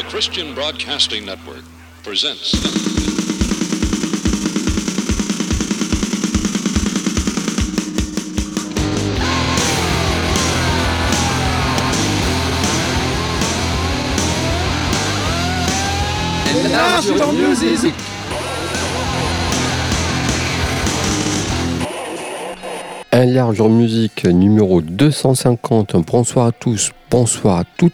[0.00, 1.62] The Christian Broadcasting Network
[2.02, 2.54] presents.
[17.34, 17.94] Music.
[23.12, 25.96] Un large musique numéro 250.
[26.06, 27.92] Bonsoir à tous, bonsoir à toutes.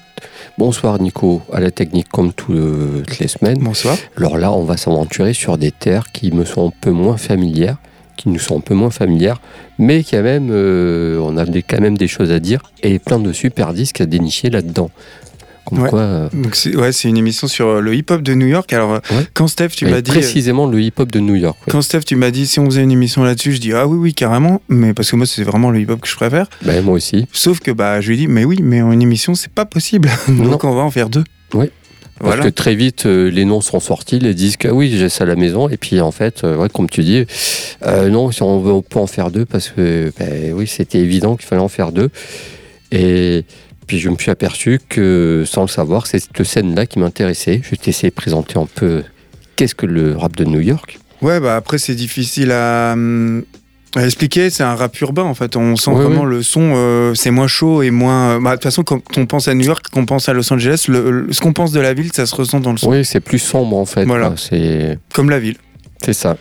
[0.59, 3.59] Bonsoir Nico, à la technique comme toutes les semaines.
[3.59, 3.97] Bonsoir.
[4.17, 7.77] Alors là, on va s'aventurer sur des terres qui me sont un peu moins familières,
[8.17, 9.41] qui nous sont un peu moins familières,
[9.79, 13.19] mais quand même, euh, on a des- quand même des choses à dire et plein
[13.19, 14.91] de super disques à dénicher là-dedans.
[15.67, 15.91] Comme Ouais.
[15.91, 18.73] quoi, euh, Donc c'est ouais, c'est une émission sur euh, le hip-hop de New York.
[18.73, 19.27] Alors euh, Ouais.
[19.35, 21.59] quand Steph tu m'as dit précisément le hip-hop de New York.
[21.69, 23.99] quand Steph tu m'as dit si on faisait une émission là-dessus, je dis ah oui
[23.99, 26.47] oui carrément, mais parce que moi c'est vraiment le hip-hop que je préfère.
[26.63, 27.27] Ben, moi aussi.
[27.33, 29.65] Sauf que bah je lui ai dit mais oui mais en une émission c'est pas
[29.67, 30.09] possible.
[30.29, 31.25] Donc on va en faire deux.
[31.53, 31.71] Oui.
[32.19, 32.45] Parce Voilà.
[32.45, 35.27] que très vite, euh, les noms sont sortis, les disques, ah oui, j'ai ça à
[35.27, 35.69] la maison.
[35.69, 37.27] Et puis en fait, euh, ouais, comme tu dis,
[37.85, 41.37] euh, non, on, veut, on peut en faire deux parce que, ben, oui, c'était évident
[41.37, 42.09] qu'il fallait en faire deux.
[42.91, 43.45] Et
[43.87, 47.61] puis je me suis aperçu que, sans le savoir, c'est cette scène-là qui m'intéressait.
[47.63, 49.03] Je t'ai essayé de présenter un peu
[49.57, 50.99] qu'est-ce que le rap de New York.
[51.23, 53.43] Ouais bah après c'est difficile à, hum,
[53.95, 54.51] à expliquer.
[54.51, 55.57] C'est un rap urbain en fait.
[55.57, 56.31] On sent Ouais, vraiment ouais.
[56.31, 56.73] le son.
[56.75, 58.39] euh, c'est moins chaud et moins.
[58.41, 60.85] bah, De toute façon quand on pense à New York, qu'on pense à Los Angeles,
[60.89, 62.91] le- le- ce qu'on pense de la ville ça se ressent dans le son.
[62.91, 64.05] Oui, c'est plus sombre en fait.
[64.05, 64.35] Voilà.
[64.37, 65.57] C'est Comme la ville.
[66.05, 66.37] c'est ça.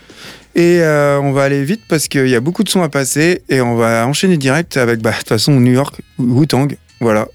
[0.58, 3.42] Et euh, on va aller vite parce qu'il y a beaucoup de sons à passer
[3.50, 6.70] et on va enchaîner direct avec, bah, de toute façon, New York, Wu-Tang.
[7.02, 7.28] Voilà.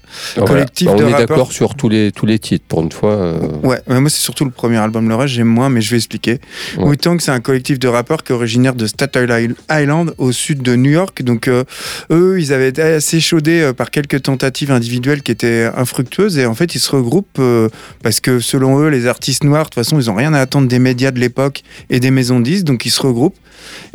[0.47, 1.01] Collectif Voilà.
[1.03, 3.13] de on est d'accord sur tous les, tous les titres pour une fois.
[3.13, 5.07] euh, Ouais, mais moi c'est surtout le premier album.
[5.07, 6.39] Le reste j'aime moins, mais je vais expliquer.
[6.77, 6.83] Ouais.
[6.85, 10.75] Wu-Tang, c'est un collectif de rappeurs qui est originaire de Staten Island, au sud de
[10.75, 11.21] New York.
[11.21, 11.63] Donc euh,
[12.11, 16.37] eux, ils avaient été assez chaudés euh, par quelques tentatives individuelles qui étaient infructueuses.
[16.39, 17.69] Et en fait, ils se regroupent euh,
[18.01, 20.67] parce que selon eux, les artistes noirs, de toute façon, ils ont rien à attendre
[20.67, 22.63] des médias de l'époque et des maisons de disques.
[22.65, 23.35] Donc ils se regroupent.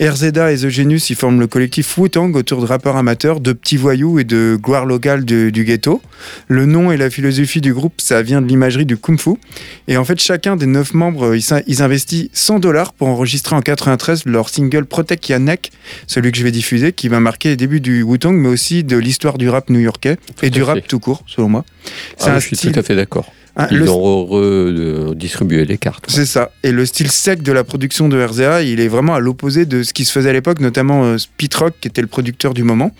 [0.01, 3.77] RZA et The Genius, ils forment le collectif Wu-Tang autour de rappeurs amateurs, de petits
[3.77, 6.03] voyous et de gloire locale de- du ghetto.
[6.49, 9.31] Le nom et la philosophie du groupe, ça vient de l'imagerie du kung fu.
[9.89, 13.63] Et en fait, chacun des neuf membres, euh, ils, investissent 100 dollars pour enregistrer en
[13.63, 15.73] 93 leur single Protect Your Neck,
[16.07, 18.99] celui que je vais diffuser, qui va marquer les débuts du Wu-Tang, mais aussi de
[18.99, 21.65] l'histoire du rap new-yorkais et du rap tout court, selon moi.
[22.19, 23.33] C'est ah, un je suis style- tout à fait d'accord.
[23.57, 26.05] hein, Ils le- ont redistribué les cartes.
[26.09, 26.51] C'est ça.
[26.63, 29.83] Et le style sec de la production de RZA, il est vraiment à l'opposé de
[29.83, 32.63] ce qui se faisait à l'époque, notamment euh, Pete Rock, qui était le producteur du
[32.63, 32.91] moment.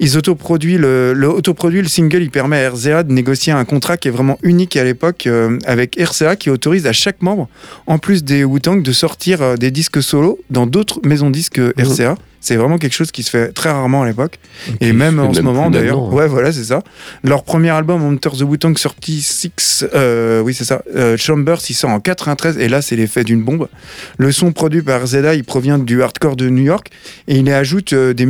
[0.00, 3.96] Ils autoproduisent le, le, autoproduit le single, il permet à RZA de négocier un contrat
[3.96, 7.48] qui est vraiment unique à l'époque euh, avec RCA qui autorise à chaque membre,
[7.86, 11.72] en plus des Wu-Tang, de sortir euh, des disques solo dans d'autres maisons disques Mhm.
[11.78, 12.14] RCA.
[12.42, 14.38] C'est vraiment quelque chose qui se fait très rarement à l'époque.
[14.80, 15.98] Et même en ce moment d'ailleurs.
[15.98, 16.10] hein.
[16.10, 16.80] Ouais, voilà, c'est ça.
[17.22, 20.80] Leur premier album, Hunter the Wu-Tang, sorti 6, euh, oui, c'est ça.
[20.96, 23.68] Euh, Chambers, il sort en 93, et là, c'est l'effet d'une bombe.
[24.16, 26.88] Le son produit par Zeda, il provient du hardcore de New York,
[27.28, 28.24] et il y ajoute euh, des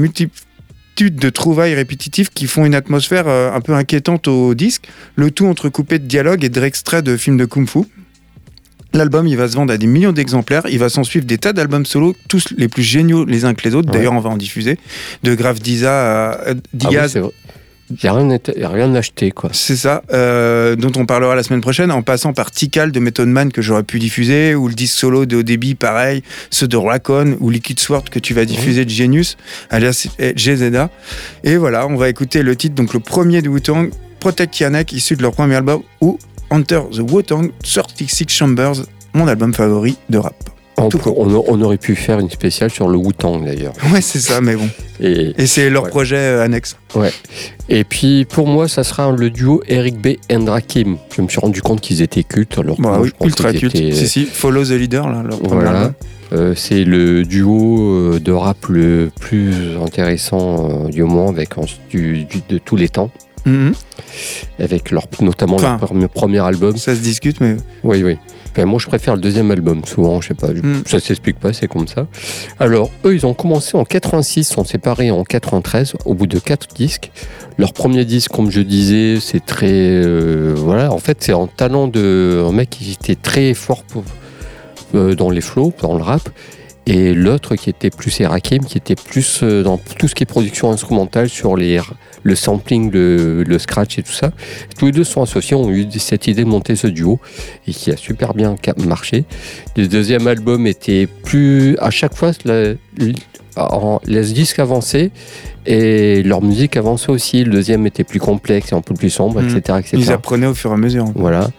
[1.08, 5.46] de trouvailles répétitives qui font une atmosphère euh, un peu inquiétante au disque, le tout
[5.46, 7.84] entrecoupé de dialogues et d'extraits de films de kung-fu.
[8.92, 10.64] L'album, il va se vendre à des millions d'exemplaires.
[10.68, 13.66] Il va s'en suivre des tas d'albums solo, tous les plus géniaux les uns que
[13.66, 13.88] les autres.
[13.88, 13.98] Ouais.
[13.98, 14.78] D'ailleurs, on va en diffuser.
[15.22, 17.20] De Graf Diza à euh, Ah oui.
[17.90, 19.50] Il n'y a rien, rien acheté, quoi.
[19.52, 23.28] c'est ça, euh, dont on parlera la semaine prochaine, en passant par Tikal de Method
[23.28, 27.36] Man que j'aurais pu diffuser, ou le disque solo de Débit, pareil, ceux de Racon,
[27.40, 29.36] ou Liquid Sword que tu vas diffuser de Genius,
[29.70, 30.88] alias eh, GZA.
[31.42, 33.90] Et voilà, on va écouter le titre, donc le premier de Wu-Tang,
[34.20, 36.18] Protect Yanek, issu de leur premier album, ou
[36.50, 38.76] Enter the Wu-Tang, 36 Chambers,
[39.14, 40.59] mon album favori de rap.
[40.84, 43.74] On, Tout peut- on- on aurait pu faire une spéciale sur le Wu-Tang, d'ailleurs.
[43.92, 44.68] Ouais, c'est ça, mais bon.
[45.00, 45.90] Et, Et c'est leur Ouais.
[45.90, 46.76] projet euh, annexe.
[47.68, 50.16] et puis, pour moi, ça sera le duo Eric B.
[50.32, 50.96] and Rakim.
[51.16, 52.58] Je me suis rendu compte qu'ils étaient cultes.
[52.58, 53.74] Alors Bah moi, oui, je ultra qu'ils culte.
[53.76, 55.92] étaient- Si, si, Follow the Leader, là, leur Voilà.
[56.32, 57.80] Euh, c'est le duo
[58.14, 59.52] euh, de rap le plus
[59.84, 61.50] intéressant euh, du moment, avec
[61.90, 63.10] du- du- de tous les temps.
[63.46, 63.72] Mhm.
[64.58, 65.70] Avec leur, notamment Enfin.
[65.70, 66.76] leur premier, premier album.
[66.76, 68.16] Ça se discute, mais Oui, oui.
[68.52, 70.48] Enfin, moi, je préfère le deuxième album, souvent, je sais pas.
[70.48, 70.82] Mm.
[70.86, 72.06] Ça s'explique pas, c'est comme ça.
[72.58, 76.66] Alors, eux, ils ont commencé en 86, sont séparés en 93, au bout de quatre
[76.74, 77.12] disques.
[77.58, 79.68] Leur premier disque, comme je disais, c'est très.
[79.70, 82.44] euh, voilà, en fait, c'est un talent de.
[82.48, 84.04] Un mec qui était très fort pour-
[84.96, 86.28] euh, dans les flows, dans le rap.
[86.90, 90.26] Et l'autre qui était plus Erakim, qui était plus euh, dans tout ce qui est
[90.26, 91.80] production instrumentale sur les,
[92.24, 94.32] le sampling, le, le scratch et tout ça.
[94.76, 97.20] Tous les deux sont associés, ont eu cette idée de monter ce duo
[97.68, 99.24] et qui a super bien marché.
[99.76, 101.76] Le deuxième album était plus.
[101.78, 102.74] À chaque fois, la,
[103.56, 105.12] en, les disques avançaient
[105.66, 107.44] et leur musique avançait aussi.
[107.44, 109.78] Le deuxième était plus complexe et un peu plus sombre, etc.
[109.78, 109.90] etc.
[109.92, 111.04] ils apprenaient au fur et à mesure.
[111.14, 111.50] Voilà.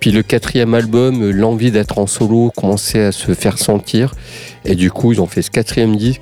[0.00, 4.14] Puis le quatrième album, l'envie d'être en solo commençait à se faire sentir.
[4.64, 6.20] Et du coup, ils ont fait ce quatrième disque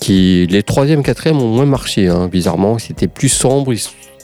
[0.00, 2.78] qui, les troisième, quatrième ont moins marché, hein, bizarrement.
[2.78, 3.72] C'était plus sombre.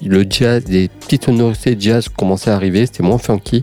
[0.05, 2.87] Le jazz, des petites sonorités de jazz commençaient à arriver.
[2.87, 3.62] C'était moins funky.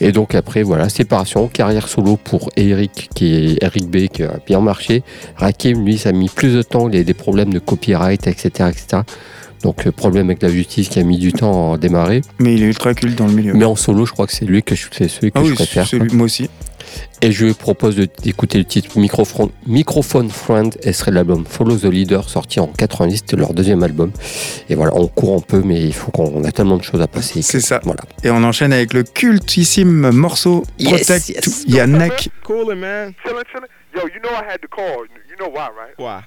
[0.00, 4.38] Et donc après, voilà, séparation, carrière solo pour Eric, qui est Eric B, qui a
[4.46, 5.04] bien marché.
[5.36, 6.88] Rakim, lui, ça a mis plus de temps.
[6.88, 9.02] Il y a des problèmes de copyright, etc., etc.
[9.62, 12.22] Donc euh, problème avec la justice qui a mis du temps à démarrer.
[12.38, 13.54] Mais il est ultra culte dans le milieu.
[13.54, 15.50] Mais en solo, je crois que c'est lui que je, c'est celui que ah je
[15.50, 15.86] oui, préfère.
[15.86, 16.48] c'est lui, moi aussi.
[17.22, 21.84] Et je propose d'écouter le titre Microphone, Microphone Friend, et ce serait l'album Follow the
[21.84, 24.10] Leader, sorti en 90, c'était leur deuxième album.
[24.68, 27.00] Et voilà, on court un peu, mais il faut qu'on on a tellement de choses
[27.00, 27.40] à passer.
[27.40, 27.80] C'est ça.
[27.84, 28.00] Voilà.
[28.24, 31.64] Et on enchaîne avec le cultissime morceau Yes, Protect yes.
[31.64, 32.28] to Yannick.
[32.44, 33.12] Coolin', man.
[33.24, 33.68] Chillin', chillin'.
[33.94, 35.06] Yo, you know I had to call.
[35.30, 35.94] You know why, right?
[35.98, 36.22] Why?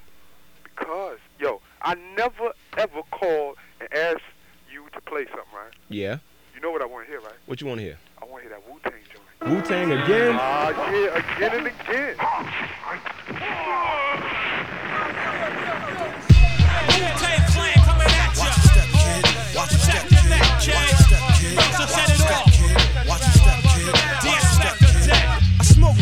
[0.63, 4.21] Because, yo, I never ever called and asked
[4.71, 5.71] you to play something, right?
[5.89, 6.17] Yeah.
[6.53, 7.35] You know what I want to hear, right?
[7.45, 7.97] What you want to hear?
[8.21, 9.51] I want to hear that Wu Tang joint.
[9.51, 10.35] Wu Tang again?
[10.39, 12.15] Ah, yeah, again and again.
[16.95, 18.51] Wu-Tang Clan coming at ya.
[19.65, 20.73] Protect your neck, kid.
[20.89, 20.94] So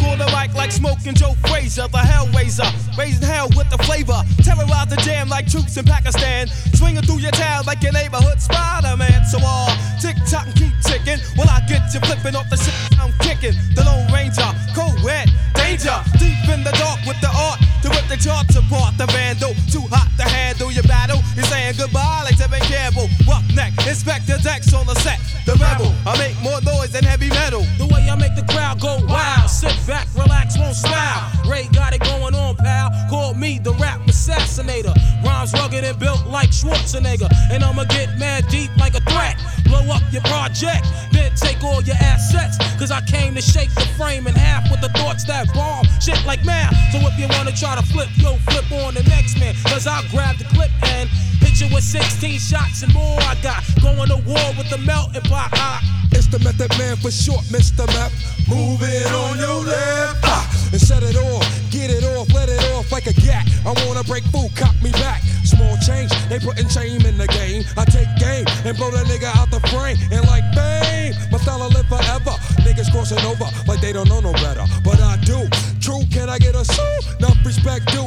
[0.04, 4.22] On the mic like smoking Joe Frazier, the Hellraiser, raising hell with the flavor.
[4.44, 9.26] Terrorize the jam like troops in Pakistan, swinging through your town like your neighborhood Spider-Man.
[9.26, 9.72] So all
[10.02, 11.20] tick tock and keep ticking.
[11.36, 15.98] When I get you flipping off the shit I'm kicking, the Lone Ranger, co-ed, danger,
[16.20, 18.96] deep in the dark with the art to rip the charts apart.
[18.98, 21.20] The vandal, too hot to handle your battle.
[21.36, 23.12] You're saying goodbye like Tevin Campbell.
[23.28, 25.20] Roughneck, inspector decks on the set.
[25.46, 27.68] The rebel, I make more noise than heavy metal.
[27.78, 29.50] The way I make the crowd go wild.
[29.50, 31.28] Sit back, relax, won't smile.
[31.46, 32.90] Ray got it going on, pal.
[33.10, 34.96] Call me the rap assassinator.
[35.24, 37.28] Rhymes rugged and built like Schwarzenegger.
[37.52, 39.36] And I'ma get mad deep like a threat.
[39.66, 42.58] Blow up your project, then take all your assets.
[42.80, 46.24] Cause I came to shake the frame in half with the thoughts that bomb shit
[46.26, 46.76] like math.
[46.92, 49.56] So if you wanna try to flip, yo, flip on the next man.
[49.66, 51.10] Cause I'll grab the clip and
[51.42, 53.20] hit you with 16 shots and more.
[53.22, 55.82] I got going to war with the melting pot.
[56.12, 57.88] It's the method man for short, Mr.
[57.88, 58.12] Map.
[58.48, 60.22] Move it on your left.
[60.24, 61.46] Ah, and set it off.
[61.72, 63.48] Get it off, let it off like a gat.
[63.66, 65.22] I wanna break food, cop me back.
[65.44, 67.64] Small change, they putting shame in the game.
[67.78, 69.98] I take game and blow that nigga out the frame.
[70.12, 72.38] And like bang, my style live forever.
[72.62, 74.66] Niggas crossing over like they don't know no better.
[74.84, 75.33] But I do.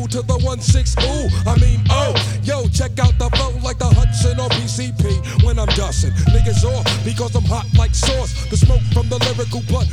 [0.08, 1.28] To the 1-6 ooh.
[1.48, 5.68] I mean, oh, yo, check out the flow like the Hudson or PCP when I'm
[5.74, 6.12] dusting.
[6.30, 8.32] Niggas off because I'm hot like sauce.
[8.50, 9.85] The smoke from the lyrical blunt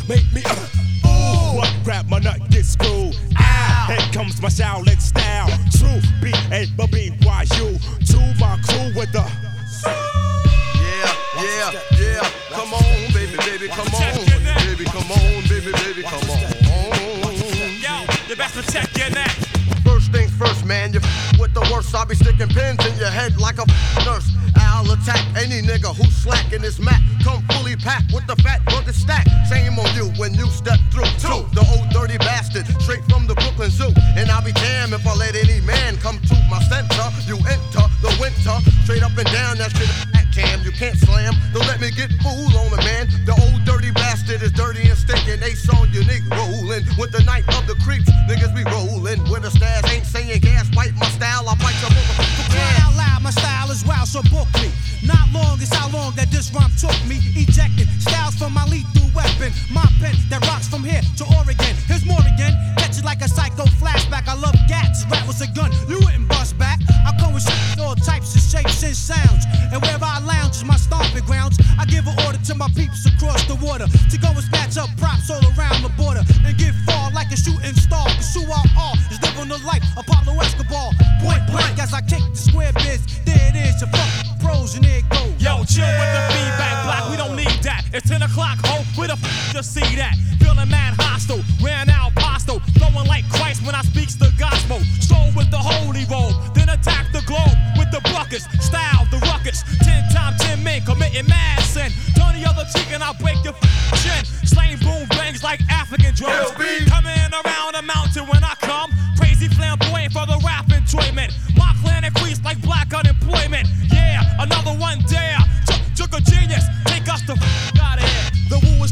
[100.63, 101.91] times 10 men committing mass sin.
[102.15, 104.25] Turn the other cheek and I'll break your f- chin.
[104.47, 106.51] Slaying boom bangs like African drums.
[106.51, 108.91] Coming around the mountain when I come.
[109.17, 111.33] Crazy flamboyant for the rap enjoyment.
[111.57, 113.67] My clan increased like black unemployment.
[113.91, 115.37] Yeah, another one there.
[115.67, 116.65] Took, took a genius,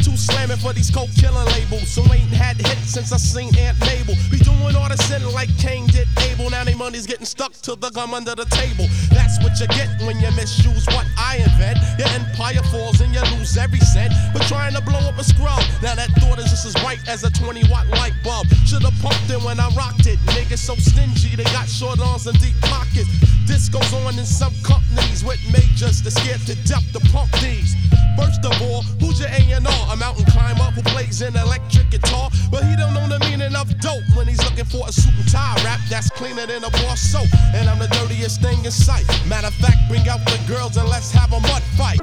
[0.02, 1.88] too slamming for these coke killing labels.
[1.90, 4.16] So ain't had hits since I seen Aunt Mabel.
[4.30, 6.50] Be doing all the sin like Cain did Abel.
[6.50, 8.88] Now they money's getting stuck to the gum under the table.
[9.10, 11.78] That's what you get when you misuse what I invent.
[11.98, 14.14] Your empire falls and you lose every cent.
[14.34, 15.62] But trying to blow up a scrub.
[15.82, 18.48] Now that thought is just as bright as a 20 watt light bulb.
[18.66, 20.20] Should've pumped it when I rocked it.
[20.34, 23.10] Niggas so stingy, they got short arms and deep pockets.
[23.46, 27.76] This goes on in some companies with majors that scared to death to pump these.
[28.18, 29.91] First of all, who's your A&R?
[29.92, 33.68] A mountain climber who plays an electric guitar, but he don't know the meaning of
[33.82, 36.96] dope when he's looking for a suit and tie rap that's cleaner than a bar
[36.96, 37.28] soap.
[37.54, 39.06] And I'm the dirtiest thing in sight.
[39.28, 42.00] Matter of fact, bring out the girls and let's have a mud fight.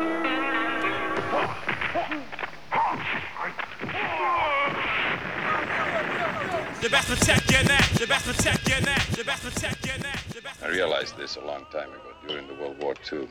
[6.83, 7.89] The best protect your neck.
[7.95, 9.07] The best protect your neck.
[9.17, 10.21] The best protect your neck.
[10.29, 13.29] The best I realized this a long time ago during the World War II.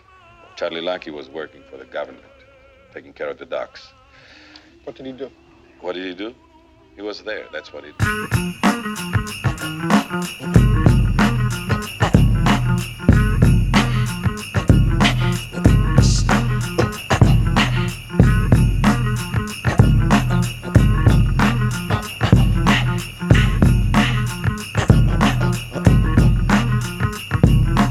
[0.55, 2.25] Charlie Lackey was working for the government,
[2.91, 3.93] taking care of the docks.
[4.87, 5.29] What did he do?
[5.81, 6.33] What did he do?
[6.95, 7.47] He was there.
[7.51, 8.07] That's what he did.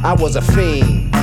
[0.02, 1.15] I was a fiend.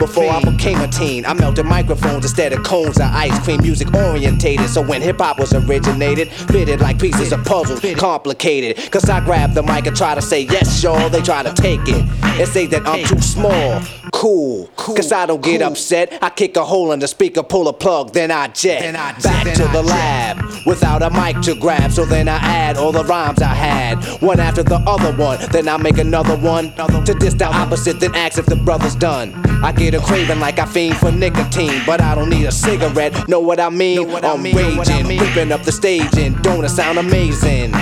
[0.00, 3.60] Before I became a teen, I melted microphones instead of cones of ice cream.
[3.60, 8.90] Music orientated, so when hip hop was originated, fitted like pieces of puzzle, complicated.
[8.90, 11.10] Cause I grab the mic and try to say yes, y'all.
[11.10, 13.82] They try to take it and say that I'm too small.
[14.14, 16.18] Cool, cause I don't get upset.
[16.22, 18.94] I kick a hole in the speaker, pull a plug, then I jet.
[19.22, 21.92] Back to the lab without a mic to grab.
[21.92, 25.38] So then I add all the rhymes I had, one after the other one.
[25.50, 26.72] Then I make another one
[27.04, 29.34] to diss the opposite, then ask if the brother's done.
[29.62, 33.28] I get a craving like I fiend for nicotine, but I don't need a cigarette.
[33.28, 34.08] Know what I mean?
[34.08, 37.72] What I'm raging, ripping up the stage, and don't it sound amazing?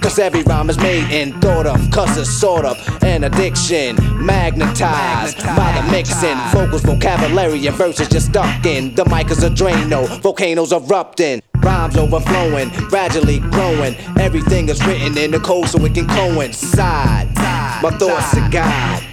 [0.00, 3.96] Cause every rhyme is made and thought of, cause it's sort of an addiction.
[4.24, 8.94] Magnetized by the mixing, vocals, vocabulary, and verses just stuck in.
[8.94, 11.42] The mic is a Drano, volcanoes erupting.
[11.62, 13.94] Rhymes overflowing, gradually growing.
[14.18, 17.34] Everything is written in the code so it can coincide.
[17.82, 19.07] My thoughts to God.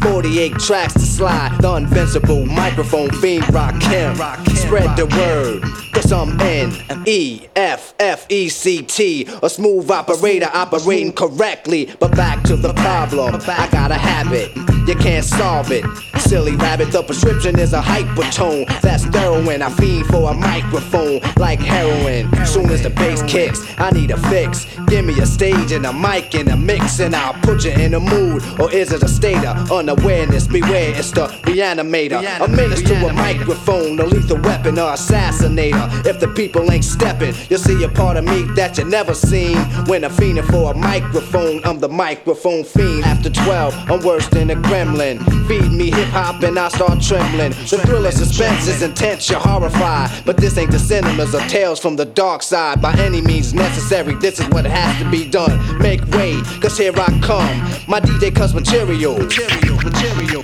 [0.00, 1.56] 48 tracks to slide.
[1.60, 4.16] The invincible microphone fiend rock him.
[4.56, 5.62] Spread the word.
[5.92, 6.72] Cause I'm N
[7.06, 9.26] E F F E C T.
[9.42, 11.94] A smooth operator operating correctly.
[11.98, 13.34] But back to the problem.
[13.46, 14.54] I got a habit.
[14.88, 15.84] You can't solve it.
[16.18, 18.66] Silly rabbit, the prescription is a hypertone.
[18.80, 19.62] That's heroin.
[19.62, 22.30] I fiend for a microphone like heroin.
[22.46, 24.66] Soon as the bass kicks, I need a fix.
[24.88, 27.94] Give me a stage and a mic and a mix, and I'll put you in
[27.94, 28.42] a mood.
[28.58, 30.46] Or is it a state of unawareness?
[30.46, 32.20] Beware, it's the reanimator.
[32.40, 36.06] A menace to a microphone, a lethal weapon or assassinator.
[36.06, 39.56] If the people ain't stepping, you'll see a part of me that you never seen.
[39.86, 43.04] When I'm fiending for a microphone, I'm the microphone fiend.
[43.04, 45.18] After 12, I'm worse than a gremlin.
[45.46, 47.50] Feed me hip hop and I start trembling.
[47.50, 50.10] The thrill of suspense is intense, you're horrified.
[50.24, 52.80] But this ain't the cinemas or tales from the dark side.
[52.80, 55.78] By any means necessary, this is what has to be done.
[55.78, 57.58] Make way, cause here I come.
[57.88, 59.18] My DJ cuts material.
[59.18, 60.42] Material, material.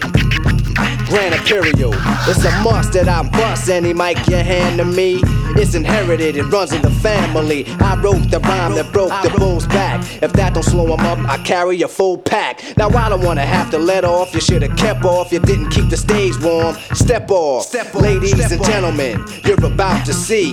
[1.07, 1.93] Grand Imperial.
[2.27, 5.21] It's a must that I bust any mic you hand to me.
[5.57, 7.67] It's inherited, it runs in the family.
[7.81, 10.01] I wrote the rhyme that broke the bull's back.
[10.23, 12.63] If that don't slow him up, I carry a full pack.
[12.77, 14.35] Now I don't wanna have to let off.
[14.35, 15.33] You should've kept off.
[15.33, 16.77] You didn't keep the stage warm.
[16.95, 19.25] Step off, step ladies and gentlemen.
[19.45, 20.53] You're about to see.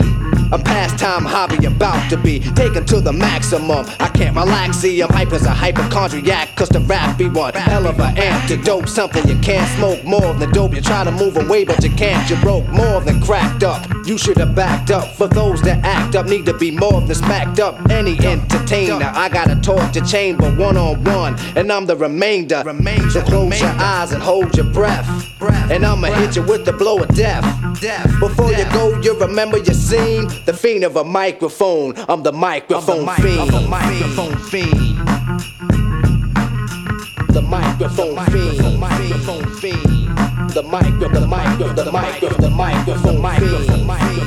[0.51, 3.85] A pastime hobby about to be taken to the maximum.
[3.99, 7.87] I can't relax, see, I'm hype as a hypochondriac, cause the rap be one hell
[7.87, 8.89] of an antidote.
[8.89, 10.75] Something you can't smoke more than dope.
[10.75, 12.29] You try to move away, but you can't.
[12.29, 13.87] You broke more than cracked up.
[14.05, 15.07] You should have backed up.
[15.15, 17.89] For those that act up, need to be more than smacked up.
[17.89, 22.61] Any entertainer, I gotta talk to chamber one on one, and I'm the remainder.
[23.09, 25.07] So close your eyes and hold your breath.
[25.71, 27.45] And I'ma hit you with the blow of death.
[28.19, 30.27] Before you go, you remember your scene.
[30.45, 31.93] The fiend of a microphone.
[32.09, 33.51] I'm the microphone fiend.
[33.51, 34.97] The microphone fiend.
[37.29, 38.59] The microphone fiend.
[38.59, 40.51] The microphone fiend.
[40.51, 42.49] The micro, the micro, the micro, the.
[43.21, 44.20] Microphone fiend.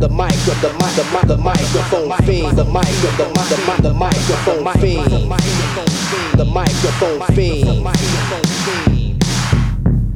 [0.00, 2.56] The micro, the mic, the mic, the microphone fiend.
[2.56, 5.12] The micro, the mic, the mic, the microphone fiend.
[6.38, 7.68] The microphone fiend.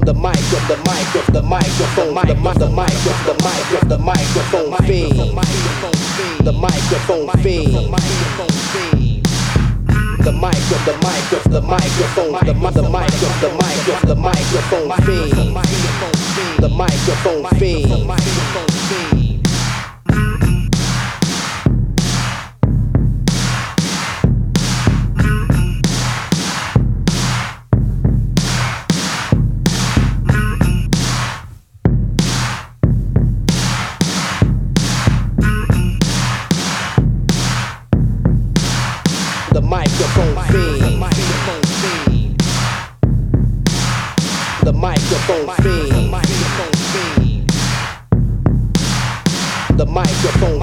[0.00, 5.20] The micro, the micro, the microphone, the mic, the micro, the micro, the microphone fiend.
[6.46, 7.74] The microphone fiend.
[10.24, 15.32] the mic, the mic, the microphone, the mic, the mic, the mic, the microphone fiend,
[16.58, 19.13] the microphone fiend.
[49.94, 50.53] Microphone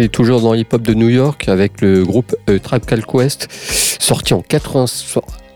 [0.00, 4.32] il est toujours dans l'hip-hop de New York avec le groupe euh, Called Quest, sorti
[4.32, 4.86] en 80,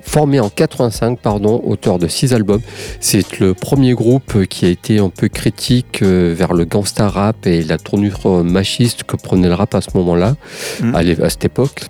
[0.05, 2.61] formé en 85, pardon, auteur de six albums.
[3.01, 7.47] C'est le premier groupe qui a été un peu critique euh, vers le gangsta rap
[7.47, 10.37] et la tournure euh, machiste que prenait le rap à ce moment-là,
[10.83, 10.95] Mhm.
[10.95, 11.87] à, cette époque.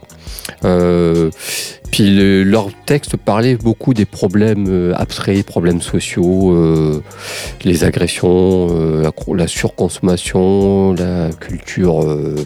[0.65, 1.31] Euh,
[1.91, 7.03] puis le- leur texte parlait beaucoup des problèmes abstraits, problèmes sociaux, euh,
[7.65, 12.05] les agressions, euh, la, la surconsommation, la culture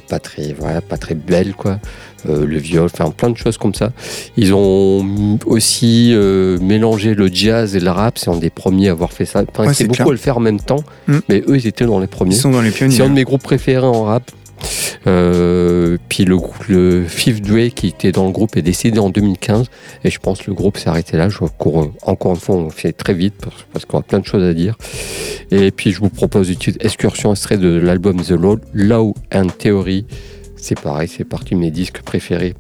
[0.09, 1.79] pas très, voilà, pas très belle, quoi.
[2.29, 3.93] Euh, le viol, enfin plein de choses comme ça.
[4.37, 8.93] Ils ont aussi euh, mélangé le jazz et le rap, c'est un des premiers à
[8.93, 9.45] avoir fait ça.
[9.49, 10.09] Enfin, Ouais, c'est beaucoup clair.
[10.09, 11.19] à le faire en même temps, Mm.
[11.29, 12.35] mais eux, ils étaient dans les premiers.
[12.35, 12.97] Ils sont dans les pionniers.
[12.97, 14.31] C'est un de mes groupes préférés en rap.
[15.07, 19.67] Euh, puis le, Fifth Dre qui était dans le groupe est décédé en 2015
[20.05, 21.29] et je pense que le groupe s'est arrêté là.
[21.29, 24.27] Je cours, encore une fois, on fait très vite parce, parce qu'on a plein de
[24.27, 24.77] choses à dire.
[25.51, 29.47] Et puis je vous propose une petite excursion extrait de l'album The Law, Law and
[29.59, 30.05] Theory.
[30.61, 32.55] C'est pareil, c'est partie de mes disques préférés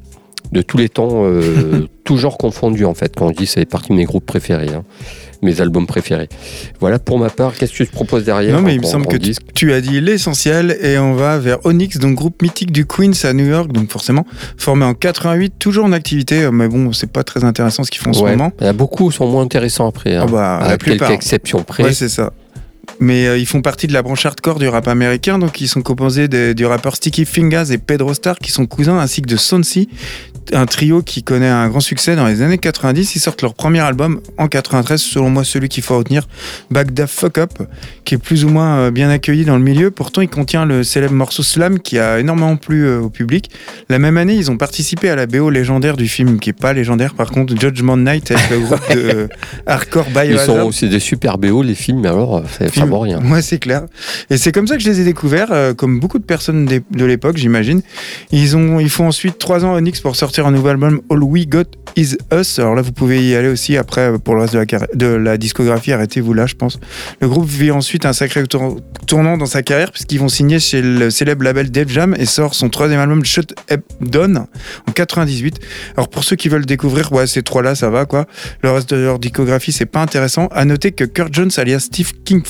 [0.52, 3.14] de tous les temps, euh, toujours confondus en fait.
[3.14, 4.82] Quand je dis c'est partie de mes groupes préférés, hein,
[5.42, 6.28] mes albums préférés.
[6.80, 7.54] Voilà pour ma part.
[7.54, 9.42] Qu'est-ce que je propose derrière Non, mais il me semble que tu, disque?
[9.54, 13.34] tu as dit l'essentiel et on va vers Onyx, donc groupe mythique du Queens à
[13.34, 14.24] New York, donc forcément
[14.56, 18.00] formé en 88, toujours en activité, euh, mais bon, c'est pas très intéressant ce qu'ils
[18.00, 18.52] font en Ouais, ce moment.
[18.60, 20.16] Il y a beaucoup sont moins intéressants après.
[20.16, 20.24] hein.
[20.26, 21.10] Ah bah, à la quelques plupart.
[21.10, 21.82] exceptions près.
[21.84, 22.32] Ouais, c'est ça.
[23.00, 25.82] Mais euh, ils font partie de la branche hardcore du rap américain, donc ils sont
[25.82, 29.88] composés du rappeur Sticky Fingers et Pedro Star, qui sont cousins, ainsi que de Sonsi,
[30.52, 33.14] un trio qui connaît un grand succès dans les années 90.
[33.14, 36.26] Ils sortent leur premier album en 93, selon moi celui qu'il faut retenir,
[36.70, 37.52] Bagdad Fuck Up,
[38.04, 39.90] qui est plus ou moins euh, bien accueilli dans le milieu.
[39.90, 43.50] Pourtant, il contient le célèbre morceau Slam, qui a énormément plu euh, au public.
[43.88, 46.72] La même année, ils ont participé à la BO légendaire du film, qui est pas
[46.72, 49.28] légendaire par contre, Judgment Night, avec le groupe de
[49.66, 50.56] hardcore Ils Biohazard.
[50.56, 52.42] sont aussi des super BO, les films, mais alors,
[52.78, 52.90] ça Film.
[52.90, 53.20] vaut rien.
[53.30, 53.82] Ouais, c'est clair.
[54.30, 57.04] Et c'est comme ça que je les ai découverts, euh, comme beaucoup de personnes de
[57.04, 57.82] l'époque, j'imagine.
[58.32, 61.22] Ils, ont, ils font ensuite trois ans à Onyx pour sortir un nouvel album, All
[61.22, 61.64] We Got
[61.96, 62.58] Is Us.
[62.58, 64.94] Alors là, vous pouvez y aller aussi après euh, pour le reste de la, carri-
[64.94, 65.92] de la discographie.
[65.92, 66.78] Arrêtez-vous là, je pense.
[67.20, 70.82] Le groupe vit ensuite un sacré tour- tournant dans sa carrière, puisqu'ils vont signer chez
[70.82, 74.46] le célèbre label Def Jam et sort son troisième album, Shut Up Down,
[74.86, 75.58] en 98.
[75.96, 78.26] Alors pour ceux qui veulent découvrir, ouais, ces trois-là, ça va quoi.
[78.62, 80.46] Le reste de leur discographie, c'est pas intéressant.
[80.48, 82.42] À noter que Kurt Jones, alias Steve King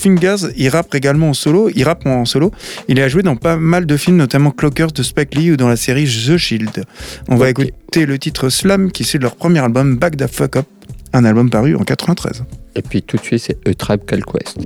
[0.56, 1.70] Il rappe également en solo.
[1.74, 2.52] Il rappe en solo.
[2.88, 5.68] Il a joué dans pas mal de films, notamment Clockers de Spike Lee ou dans
[5.68, 6.84] la série The Shield.
[7.28, 10.56] On va écouter le titre Slam, qui est de leur premier album, Back the Fuck
[10.56, 10.66] Up,
[11.12, 12.44] un album paru en 93.
[12.76, 14.58] Et puis tout de suite, c'est A Tribe Called Quest.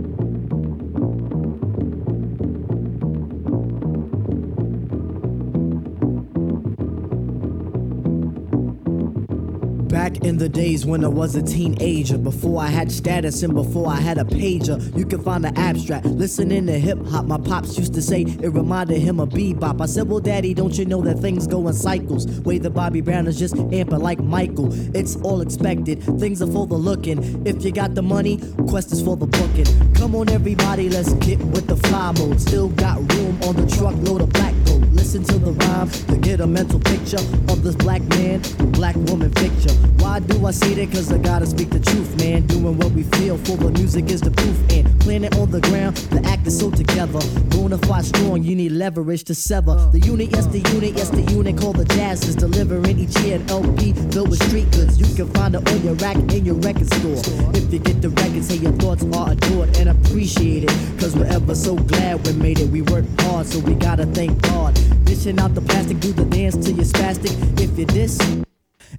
[9.92, 13.88] Back in the days when I was a teenager, before I had status and before
[13.88, 16.06] I had a pager, you can find the abstract.
[16.06, 19.82] Listening to hip hop, my pops used to say it reminded him of bebop.
[19.82, 22.26] I said, Well, daddy, don't you know that things go in cycles?
[22.40, 24.70] Way the Bobby Brown is just amping like Michael.
[24.96, 27.46] It's all expected, things are for the looking.
[27.46, 29.92] If you got the money, quest is for the booking.
[29.92, 32.40] Come on, everybody, let's get with the fly mode.
[32.40, 34.54] Still got room on the truckload of black.
[35.02, 37.18] Listen to the rhyme to get a mental picture
[37.50, 39.74] of this black man, black woman picture.
[39.98, 40.92] Why do I say that?
[40.92, 42.46] Cause I gotta speak the truth, man.
[42.46, 44.56] Doing what we feel for the music is the proof.
[44.70, 47.18] And planet on the ground, the act is so together.
[47.50, 49.74] Bonafide strong, you need leverage to sever.
[49.92, 53.36] The unit, yes, the unit, yes, the unit called the jazz is delivering each year
[53.36, 55.00] an LP filled with street goods.
[55.00, 57.20] You can find it on your rack in your record store.
[57.54, 60.70] If you get the records, say your thoughts are adored and appreciated.
[61.00, 62.70] Cause we're ever so glad we made it.
[62.70, 64.78] We worked hard, so we gotta thank God.
[65.12, 67.34] Dishing out the plastic, do the dance till you're spastic.
[67.60, 68.18] If you diss,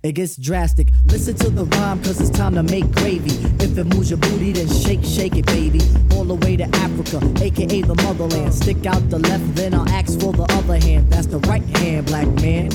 [0.04, 0.90] it gets drastic.
[1.08, 3.32] Listen to the rhyme, cause it's time to make gravy.
[3.66, 5.82] If it moves your booty, then shake, shake it, baby.
[6.12, 8.54] All the way to Africa, aka the motherland.
[8.54, 11.10] Stick out the left, then I'll ask for the other hand.
[11.10, 12.70] That's the right hand, black man.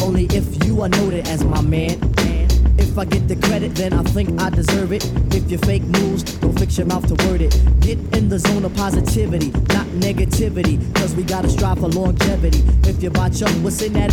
[0.00, 2.00] Only if you are noted as my man.
[2.80, 5.04] If I get the credit, then I think I deserve it.
[5.34, 7.52] If you fake moves, don't fix your mouth to word it.
[7.80, 10.78] Get in the zone of positivity, not negativity.
[10.94, 12.62] Cause we gotta strive for longevity.
[12.88, 14.12] If you botch up, what's in that?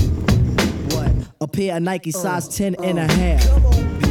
[0.93, 1.11] What?
[1.41, 4.06] A pair of Nike size uh, 10 and a uh, half.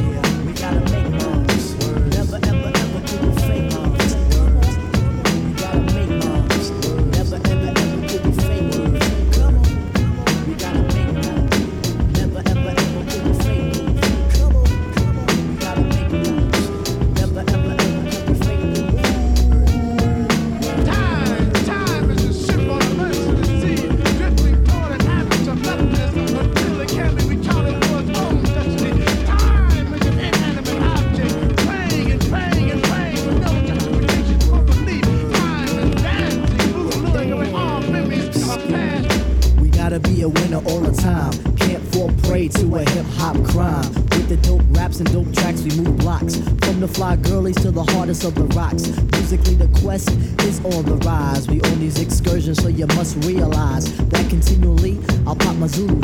[47.76, 48.88] The hardest of the rocks.
[49.12, 50.08] Musically, the quest
[50.48, 51.46] is on the rise.
[51.46, 56.00] We on these excursions, so you must realize that continually I'll pop my Zulu.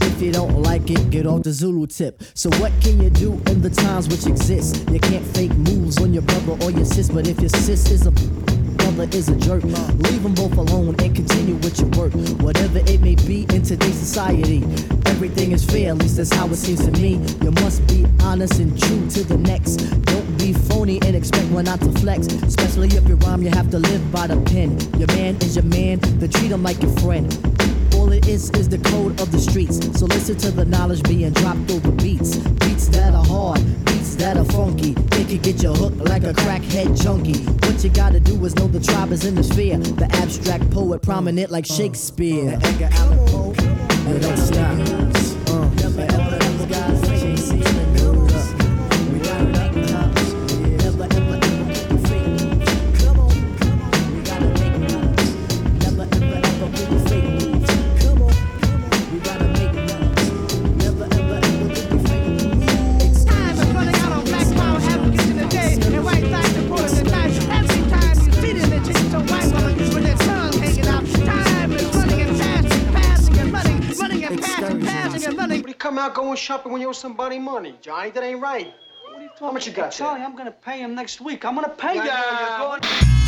[0.00, 2.22] If you don't like it, get off the Zulu tip.
[2.32, 4.88] So, what can you do in the times which exist?
[4.90, 8.06] You can't fake moves on your brother or your sis, but if your sis is
[8.06, 8.12] a
[8.94, 9.62] brother is a jerk.
[9.64, 12.12] Leave them both alone and continue with your work.
[12.40, 14.62] Whatever it may be in today's society,
[15.06, 17.14] everything is fair, at least that's how it seems to me.
[17.42, 19.76] You must be honest and true to the next.
[20.04, 22.26] Don't be phony and expect one not to flex.
[22.26, 24.78] Especially if you rhyme, you have to live by the pen.
[24.98, 27.26] Your man is your man, then treat him like your friend.
[27.94, 29.78] All it is is the code of the streets.
[29.98, 32.36] So listen to the knowledge being dropped over beats.
[32.36, 33.21] Beats that are
[34.02, 34.94] beats that are funky.
[35.18, 37.44] It can get you hooked like a crackhead junkie.
[37.66, 39.78] What you gotta do is know the tribe is in the sphere.
[39.78, 42.58] The abstract poet prominent like Shakespeare.
[42.62, 43.54] Edgar Allan Poe.
[44.08, 45.01] You don't stop.
[76.42, 78.10] Shopping when you owe somebody money, Johnny?
[78.10, 78.74] That ain't right.
[79.04, 79.92] What are you talking How much you got?
[79.92, 81.44] Charlie, I'm gonna pay him next week.
[81.44, 83.21] I'm gonna pay you.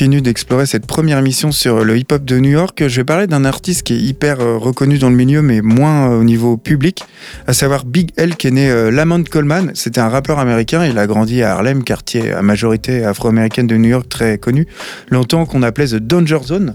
[0.00, 2.84] Continue d'explorer cette première émission sur le hip-hop de New York.
[2.88, 6.10] Je vais parler d'un artiste qui est hyper euh, reconnu dans le milieu, mais moins
[6.10, 7.04] euh, au niveau public,
[7.46, 9.72] à savoir Big L, qui est né euh, Lamont Coleman.
[9.74, 10.86] C'était un rappeur américain.
[10.86, 14.66] Il a grandi à Harlem, quartier à majorité afro-américaine de New York, très connu,
[15.10, 16.72] longtemps qu'on appelait The Danger Zone.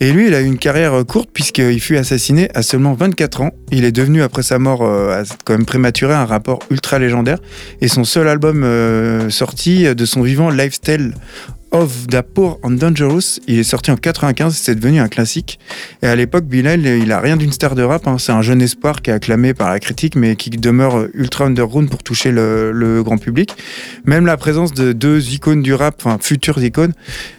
[0.00, 3.42] Et lui, il a eu une carrière euh, courte puisqu'il fut assassiné à seulement 24
[3.42, 3.50] ans.
[3.70, 7.38] Il est devenu, après sa mort, euh, quand même prématuré, un rapport ultra légendaire.
[7.80, 11.14] Et son seul album euh, sorti de son vivant, Lifestyle
[11.72, 13.38] of the Poor and Dangerous.
[13.46, 15.58] Il est sorti en 95, c'est devenu un classique.
[16.02, 18.06] Et à l'époque, Bilal, il a rien d'une star de rap.
[18.06, 18.16] hein.
[18.18, 21.88] C'est un jeune espoir qui est acclamé par la critique, mais qui demeure ultra underground
[21.90, 23.54] pour toucher le, le grand public.
[24.04, 26.92] Même la présence de deux icônes du rap, enfin futures icônes,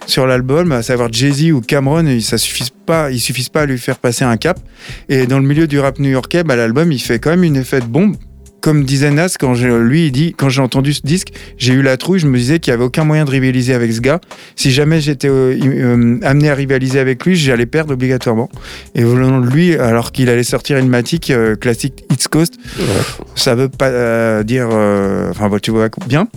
[0.06, 3.78] sur l'album, à savoir Jay-Z ou Cameron, ça suffit pas, il suffisent pas à lui
[3.78, 4.60] faire passer un cap.
[5.10, 7.80] Et dans le milieu du rap new-yorkais, bah, l'album, il fait quand même une effet
[7.80, 8.15] de bombe
[8.62, 11.82] comme disait Nas, quand j'ai- lui il dit, quand j'ai entendu ce disque, j'ai eu
[11.82, 14.21] la trouille, je me disais qu'il n'y avait aucun moyen de rivaliser avec ce gars.
[14.56, 18.50] Si jamais j'étais euh, euh, amené à rivaliser avec lui, j'allais perdre obligatoirement.
[18.95, 22.54] Et venant de lui, alors qu'il allait sortir une matique euh, classique East Coast,
[23.36, 26.28] ça veut pas dire, enfin bon, tu vois bien.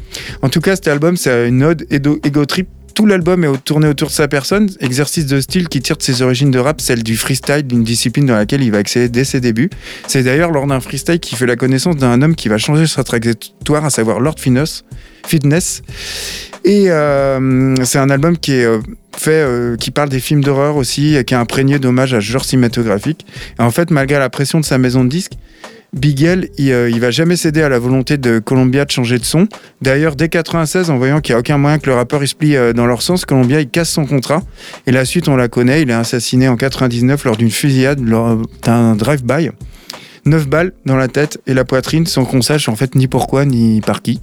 [0.42, 2.68] En tout cas, cet album, c'est une ode ego trip.
[2.94, 6.22] Tout l'album est tourné autour de sa personne, exercice de style qui tire de ses
[6.22, 9.40] origines de rap, celle du freestyle, d'une discipline dans laquelle il va exceller dès ses
[9.40, 9.68] débuts.
[10.07, 13.02] C'est d'ailleurs lors d'un freestyle qu'il fait la connaissance d'un homme qui va changer sa
[13.02, 14.85] trajectoire, à savoir Lord Fitness.
[15.26, 15.83] Fitness.
[16.64, 18.80] Et euh, c'est un album qui est euh,
[19.16, 22.44] fait, euh, qui parle des films d'horreur aussi, qui est imprégné d'hommages à ce genre
[22.44, 23.26] cinématographique.
[23.59, 25.35] Et en fait, malgré la pression de sa maison de disques,
[25.94, 29.18] Big L, il, euh, il va jamais céder à la volonté de Columbia de changer
[29.18, 29.46] de son.
[29.80, 32.35] D'ailleurs, dès 96, en voyant qu'il n'y a aucun moyen que le rappeur il se
[32.35, 34.42] plie euh, dans leur sens, Columbia il casse son contrat.
[34.87, 35.83] Et la suite, on la connaît.
[35.83, 39.50] Il est assassiné en 99 lors d'une fusillade, lors d'un drive-by.
[40.26, 43.44] 9 balles dans la tête et la poitrine sans qu'on sache en fait ni pourquoi
[43.44, 44.20] ni par qui.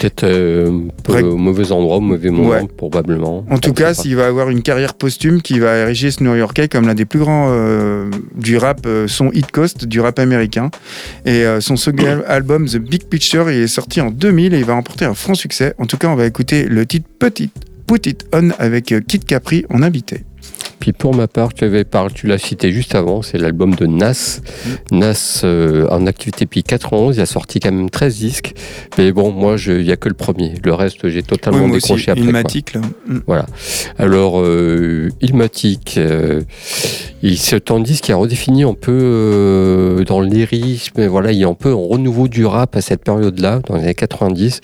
[0.00, 0.70] Peut-être euh,
[1.02, 2.66] peu au mauvais endroit, au mauvais moment, Ouais.
[2.76, 3.44] probablement.
[3.50, 6.86] En tout cas, s'il va avoir une carrière posthume qui va ériger ce New-Yorkais comme
[6.86, 10.70] l'un des plus grands euh, du rap, euh, son hit coast, du rap américain.
[11.26, 14.74] Et son second album, The Big Picture, il est sorti en 2000 et il va
[14.74, 15.74] remporter un franc succès.
[15.78, 17.50] En tout cas, on va écouter le titre Petit,
[17.86, 20.24] Put It On avec Kid Capri en invité.
[20.80, 23.86] Puis pour ma part, tu, avais parlé, tu l'as cité juste avant, c'est l'album de
[23.86, 24.40] Nas.
[24.92, 28.54] Nas, euh, en activité depuis 91, il a sorti quand même 13 disques.
[28.98, 30.52] Mais bon, moi, il n'y a que le premier.
[30.62, 32.20] Le reste, j'ai totalement Oui, moi aussi, décroché après.
[32.22, 32.28] quoi.
[32.30, 32.80] Ilmatic, là.
[33.06, 33.18] Mm.
[33.26, 33.46] Voilà.
[33.98, 36.42] Alors, euh, Ilmatic, euh,
[37.22, 41.06] il- c'est un disque qui a redéfini un peu euh, dans le lyrisme.
[41.06, 43.84] Voilà, il y a un peu un renouveau du rap à cette période-là, dans les
[43.84, 44.60] années 90.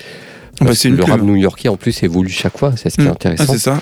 [0.60, 3.08] Bah, le rap new-yorkais en plus évolue chaque fois, c'est ce qui est mm.
[3.08, 3.44] ah, intéressant.
[3.48, 3.80] Ah, c'est ça.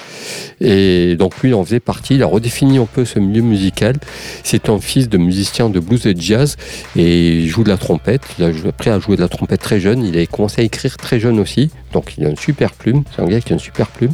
[0.61, 3.97] Et donc lui, il en faisait partie, il a redéfini un peu ce milieu musical.
[4.45, 6.57] C'est un fils de musicien de blues et de jazz
[6.97, 8.23] et il joue de la trompette.
[8.39, 10.97] Il a appris à jouer de la trompette très jeune, il a commencé à écrire
[10.97, 13.61] très jeune aussi, donc il a une super plume, c'est un gars qui a une
[13.61, 14.13] super plume.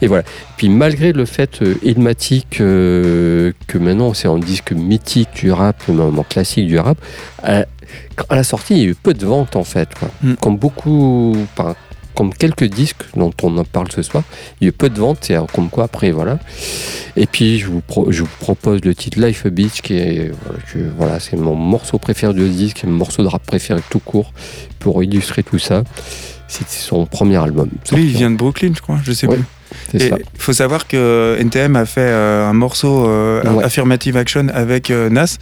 [0.00, 0.24] Et voilà.
[0.56, 5.76] Puis malgré le fait euh, énigmatique euh, que maintenant c'est un disque mythique du rap,
[5.88, 6.98] un moment classique du rap,
[7.48, 7.64] euh,
[8.28, 9.88] à la sortie, il y a eu peu de ventes en fait.
[10.22, 10.34] Mm.
[10.34, 11.36] Comme beaucoup,
[12.14, 14.22] comme quelques disques dont on en parle ce soir,
[14.60, 16.38] il y a eu peu de ventes, c'est comme quoi après, voilà.
[17.16, 17.82] Et puis je vous,
[18.40, 20.32] propose le titre Life a Beach, qui est,
[20.96, 24.32] voilà, c'est mon morceau préféré de disque, mon morceau de rap préféré tout court,
[24.78, 25.84] pour illustrer tout ça.
[26.48, 27.70] C'est son premier album.
[27.92, 29.36] Lui, il vient de Brooklyn, je crois, je sais ouais.
[29.36, 29.44] plus.
[29.94, 33.06] Il faut savoir que euh, NTM a fait euh, un morceau.
[33.06, 35.36] Euh, Affirmative Action avec Nas.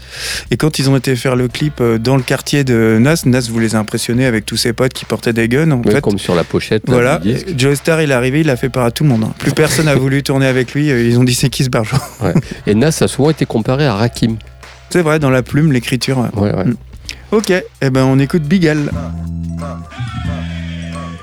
[0.50, 3.54] Et quand ils ont été faire le clip dans le quartier de Nas, Nas vous
[3.54, 5.70] voulait impressionner avec tous ses potes qui portaient des guns.
[5.70, 6.00] En ouais.
[6.00, 6.82] Comme sur la pochette.
[6.86, 7.20] Voilà.
[7.56, 9.24] Joe Star, il est arrivé, il a fait part à tout le monde.
[9.24, 9.34] Hein.
[9.38, 10.88] Plus personne n'a voulu tourner avec lui.
[10.88, 11.96] Ils ont dit c'est qui ce barjo?
[12.66, 14.36] Et Nas a souvent été comparé à Rakim.
[14.90, 16.18] C'est vrai, dans la plume, l'écriture.
[16.36, 16.64] Ouais, ouais.
[16.64, 16.76] Mm.
[17.32, 18.90] Ok, eh ben on écoute Bigal.
[19.62, 19.78] Ah.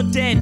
[0.00, 0.37] you're dead.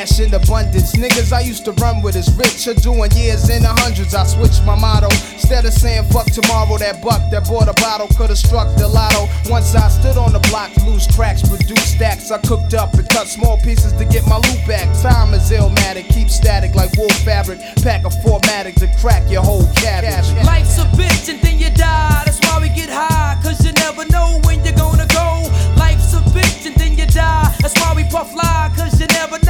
[0.00, 0.96] Cash in abundance.
[0.96, 4.14] Niggas I used to run with is rich or doing years in the hundreds.
[4.14, 5.08] I switched my motto.
[5.36, 8.88] Instead of saying fuck tomorrow, that buck that bought a bottle could have struck the
[8.88, 9.28] lotto.
[9.50, 12.30] Once I stood on the block, loose cracks, produce stacks.
[12.30, 14.88] I cooked up and cut small pieces to get my loot back.
[15.02, 17.60] Time is illmatic, keep static like wool fabric.
[17.82, 20.28] Pack a formatic to crack your whole cabbage.
[20.46, 22.22] Life's a bitch and then you die.
[22.24, 23.38] That's why we get high.
[23.42, 25.44] Cause you never know when you're gonna go.
[25.76, 27.54] Life's a bitch and then you die.
[27.60, 28.72] That's why we puff lie.
[28.76, 28.99] Cause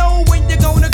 [0.01, 0.89] know when you're gonna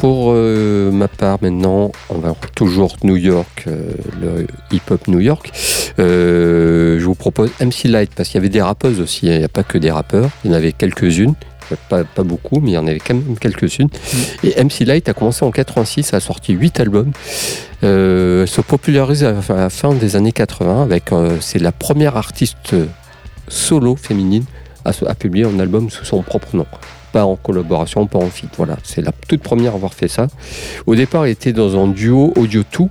[0.00, 5.52] pour euh, ma part, maintenant, on va toujours New York, euh, le hip-hop New York.
[5.98, 9.38] Euh, je vous propose MC Light, parce qu'il y avait des rappeuses aussi, hein, il
[9.40, 11.34] n'y a pas que des rappeurs, il y en avait quelques-unes.
[11.90, 13.90] Pas, pas beaucoup, mais il y en avait quand même quelques-unes.
[14.42, 17.12] Et MC Light a commencé en 86, a sorti 8 albums.
[17.82, 22.74] Elle se popularise à la fin des années 80 avec, c'est la première artiste
[23.48, 24.44] solo féminine
[24.84, 26.66] à, à publier un album sous son propre nom
[27.12, 28.50] pas en collaboration, pas en feat.
[28.56, 30.28] Voilà, c'est la toute première à avoir fait ça.
[30.86, 32.86] Au départ, il était dans un duo Audio 2.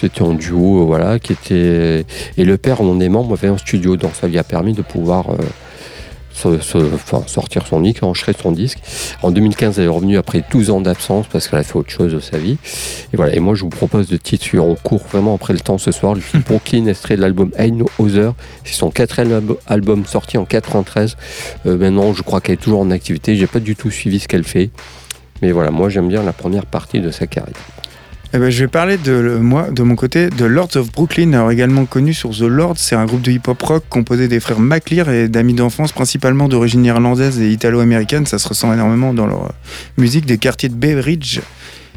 [0.00, 2.04] C'était un duo, euh, voilà, qui était.
[2.36, 4.82] Et le père, on des membres, avait un studio, donc ça lui a permis de
[4.82, 5.36] pouvoir euh,
[6.36, 8.78] se- se- enfin, sortir son disque, enregistrer son disque.
[9.22, 12.12] En 2015, elle est revenue après 12 ans d'absence parce qu'elle a fait autre chose
[12.12, 12.58] de sa vie.
[13.12, 13.34] Et voilà.
[13.34, 15.90] Et moi, je vous propose de titres sur on court vraiment après le temps ce
[15.92, 16.14] soir.
[16.14, 18.34] Le film Brooklyn, extrait de l'album Ain't No Other.
[18.64, 21.16] C'est son quatrième alb- album sorti en 93.
[21.66, 23.34] Euh, maintenant, je crois qu'elle est toujours en activité.
[23.36, 24.70] J'ai pas du tout suivi ce qu'elle fait.
[25.42, 27.54] Mais voilà, moi, j'aime bien la première partie de sa carrière.
[28.36, 31.50] Eh ben, je vais parler de moi, de mon côté, de Lords of Brooklyn, alors
[31.50, 32.76] également connu sur The Lords.
[32.76, 36.84] C'est un groupe de hip-hop rock composé des frères McLear et d'amis d'enfance, principalement d'origine
[36.84, 38.26] irlandaise et italo-américaine.
[38.26, 39.48] Ça se ressent énormément dans leur euh,
[39.96, 41.40] musique des quartiers de Bay Ridge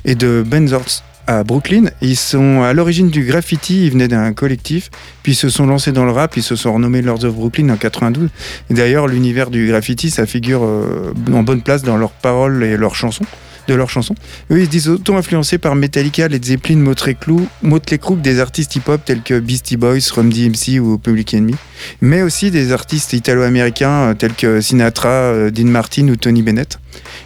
[0.05, 1.89] et de Benzorts à Brooklyn.
[2.01, 4.91] Ils sont à l'origine du graffiti, ils venaient d'un collectif,
[5.23, 7.67] puis ils se sont lancés dans le rap, ils se sont renommés Lords of Brooklyn
[7.67, 8.29] en 92.
[8.69, 12.77] Et d'ailleurs, l'univers du graffiti, ça figure euh, en bonne place dans leurs paroles et
[12.77, 13.25] leurs chansons
[13.69, 14.15] de leurs chansons.
[14.51, 19.21] Eux, ils se disent auto-influencés par Metallica, les Zeppelin, Motley Crue, des artistes hip-hop tels
[19.21, 21.55] que Beastie Boys, Run DMC ou Public Enemy,
[22.01, 26.79] mais aussi des artistes italo-américains euh, tels que Sinatra, euh, Dean Martin ou Tony Bennett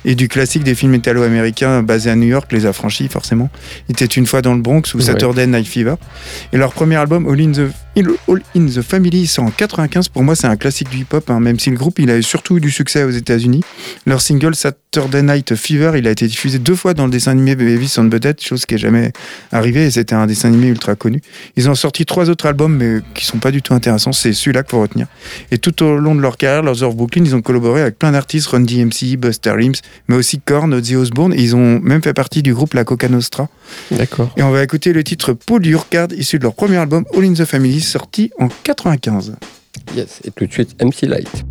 [0.06, 3.50] et du classique des films italo-américains basés à New York, Les Affranchis, forcément.
[3.90, 5.96] Il était une fois dans le Bronx ou Saturday Night Fever.
[6.52, 7.72] Et leur premier album, All in the,
[8.28, 10.10] All in the Family, c'est en 95.
[10.10, 12.58] Pour moi, c'est un classique du hip-hop, hein, même si le groupe il a surtout
[12.58, 13.62] eu du succès aux États-Unis.
[14.06, 17.56] Leur single Saturday Night Fever, il a été diffusé deux fois dans le dessin animé
[17.56, 19.12] Beavis and Butthead, chose qui est jamais
[19.52, 21.22] arrivée, et c'était un dessin animé ultra connu.
[21.56, 24.12] Ils ont sorti trois autres albums, mais qui sont pas du tout intéressants.
[24.12, 25.08] C'est celui-là qu'il faut retenir.
[25.52, 28.12] Et tout au long de leur carrière, leurs œuvres Brooklyn, ils ont collaboré avec plein
[28.12, 29.54] d'artistes, Run DMC, Buster
[30.08, 31.34] mais aussi Korn, Ozzy Osbourne.
[31.38, 33.50] Ils ont même fait partie du groupe La Coca Nostra.
[33.92, 34.32] D'accord.
[34.38, 37.34] Et on va écouter le titre Paul Hurkard, issu de leur premier album All in
[37.34, 39.36] the Family, sorti en 95.
[39.96, 41.46] Yes, et tout de suite MC Light.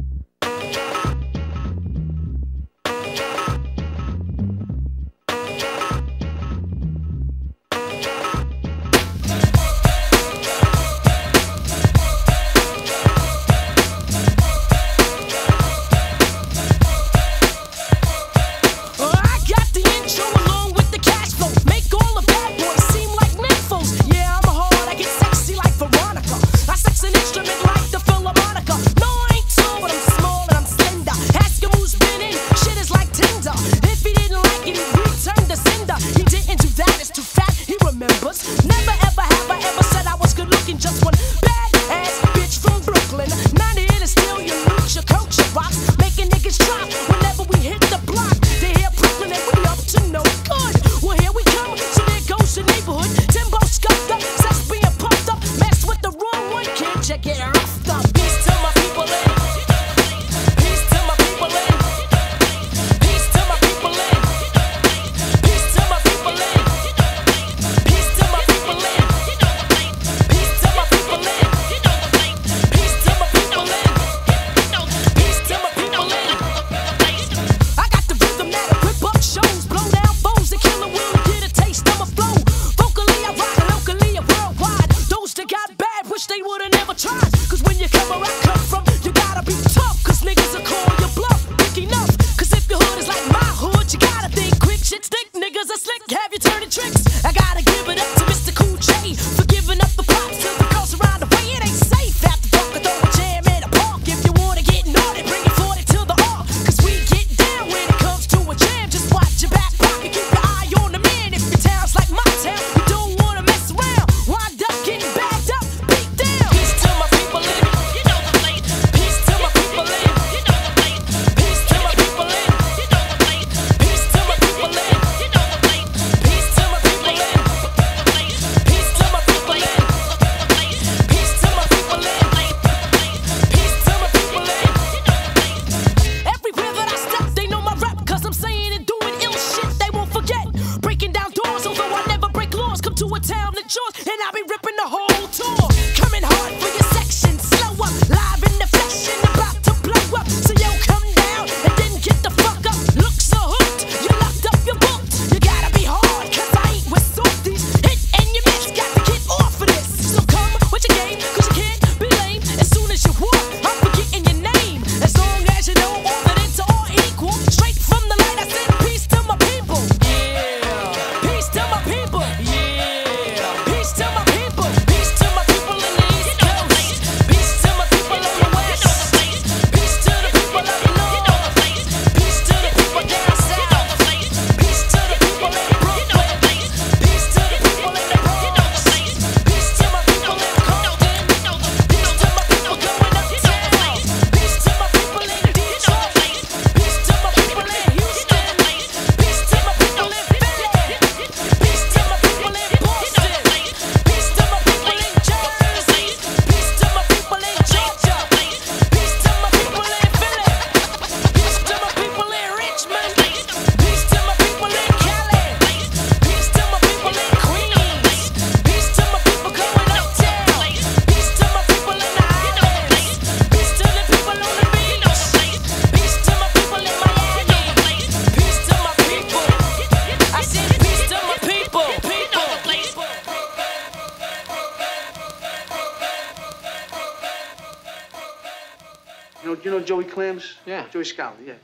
[240.02, 240.54] Joey Clams?
[240.66, 240.84] Yeah.
[240.90, 241.54] Joey Scala, yeah.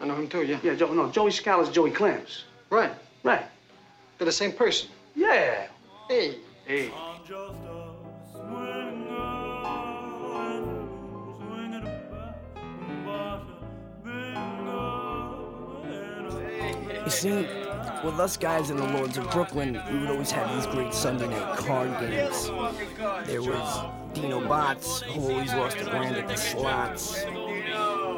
[0.00, 0.58] I know him too, yeah.
[0.62, 2.44] Yeah, Joe, no, Joey Scala's Joey Clams.
[2.70, 2.92] Right.
[3.22, 3.44] Right.
[4.18, 4.88] They're the same person.
[5.14, 5.68] Yeah.
[6.08, 6.38] Hey.
[6.66, 6.90] Hey.
[17.04, 17.46] You see,
[18.04, 21.28] with us guys in the Lords of Brooklyn, we would always have these great Sunday
[21.28, 22.48] night card games.
[23.26, 23.84] There was
[24.14, 27.24] Dino Bots, who always lost a grand at the slots.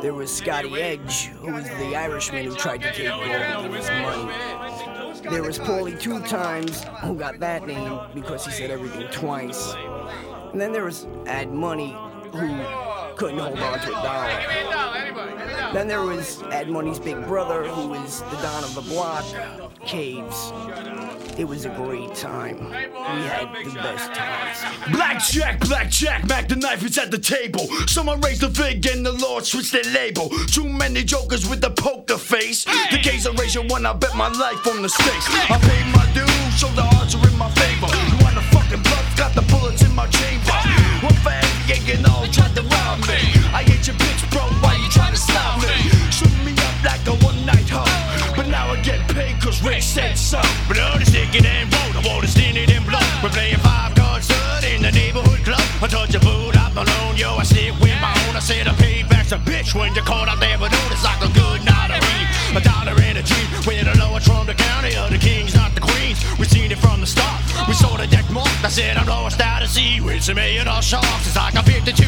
[0.01, 3.25] There was Scotty Edge, who was the Irishman who tried to take gold
[3.63, 5.31] give us money.
[5.31, 9.75] There was Paulie Two Times, who got that name because he said everything twice.
[10.53, 11.97] And then there was Ad Money,
[12.33, 15.73] who couldn't hold on to a dollar.
[15.73, 19.25] Then there was Ed Money's big brother, who was the Don of the Block,
[19.85, 20.53] Caves.
[21.39, 22.71] It was a great time.
[22.71, 24.93] We had the best times.
[24.93, 27.67] Blackjack, blackjack, Mac the knife is at the table.
[27.87, 30.29] Someone raised the vig and the Lord switched their label.
[30.47, 32.65] Too many jokers with the poker face.
[32.65, 35.27] The gays are racial when I bet my life on the stakes.
[35.51, 37.89] I paid my dues, so the odds are in my favor.
[38.11, 40.44] You wanna fucking bluff, got the bullets in my chamber.
[41.05, 43.21] For every and you all tried to rob me.
[43.53, 45.77] I hate your bitch, bro, why you trying to stop me?
[46.09, 47.85] Shoot me up like a one night hoe.
[48.35, 50.41] But now I get paid cause Rick said so.
[50.67, 53.05] But on the stick it and roll, I wanna it and blow.
[53.23, 55.61] We're playing five cards stud in the neighborhood club.
[55.83, 58.37] I touch a boot up alone, yo, I stick with my own.
[58.37, 61.21] I said I paid back a bitch when you're caught out there, but notice like
[61.21, 62.21] a good lottery.
[62.57, 65.54] A dollar and a dream, with the lowest from the county of the kings,
[70.25, 71.05] to me in a shock.
[71.21, 72.04] It's like I'm 52.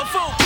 [0.00, 0.39] I'm a fool.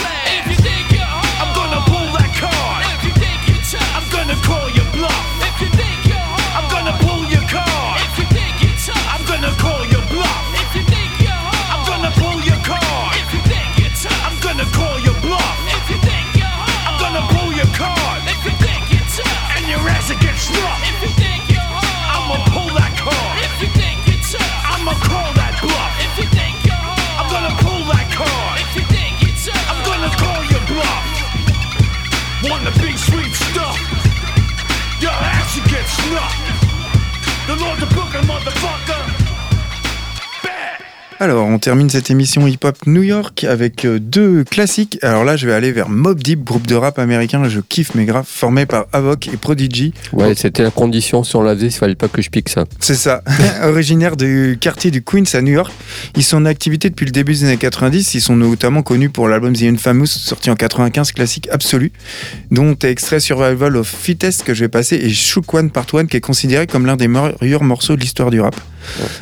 [41.25, 44.99] Alors, on termine cette émission hip-hop New York avec euh, deux classiques.
[45.01, 47.49] Alors là, je vais aller vers Mob Deep, groupe de rap américain.
[47.49, 49.91] Je kiffe mes graphes, formé par Avoc et Prodigy.
[50.13, 52.65] Ouais, c'était la condition si on la faisait, il fallait pas que je pique ça.
[52.79, 53.23] C'est ça.
[53.63, 55.73] Originaire du quartier du Queens à New York.
[56.15, 58.13] Ils sont en activité depuis le début des années 90.
[58.13, 61.91] Ils sont notamment connus pour l'album The Infamous, sorti en 95, classique absolu,
[62.51, 66.05] dont est extrait Survival of Fittest que je vais passer et Shook One Part One
[66.05, 68.55] qui est considéré comme l'un des meilleurs morceaux de l'histoire du rap.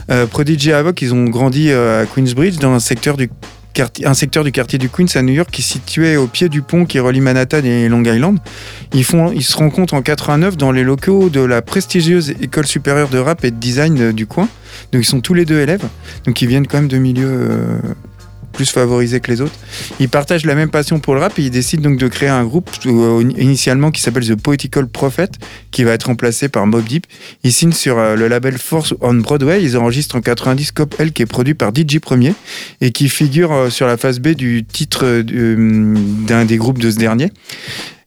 [0.10, 3.30] Euh, Prodigy et Avoc, ils ont grandi euh, à Queensbridge dans un secteur du
[3.74, 7.22] quartier, du Queens à New York qui est situé au pied du pont qui relie
[7.22, 8.38] Manhattan et Long Island.
[8.94, 13.44] Ils, se rencontrent en 89 dans les locaux de la prestigieuse école supérieure de rap
[13.44, 14.48] et de design euh, du coin.
[14.92, 15.88] Donc ils sont tous les deux élèves.
[16.26, 17.80] Donc ils viennent quand même de milieux
[18.54, 19.54] plus favorisés que les autres.
[20.00, 22.46] Ils partagent la même passion pour le rap et ils décident donc de créer un
[22.46, 25.28] groupe euh, initialement qui s'appelle The Poetical Prophet,
[25.72, 27.06] qui va être remplacé par Mob Deep.
[27.44, 29.62] Ils signent sur euh, le label Force on Broadway.
[29.64, 32.34] Ils enregistrent en 90 Cop L, qui est produit par DJ Premier
[32.80, 35.96] et qui figure euh, sur la phase B du titre du-
[36.28, 37.32] d'un des groupes de ce dernier.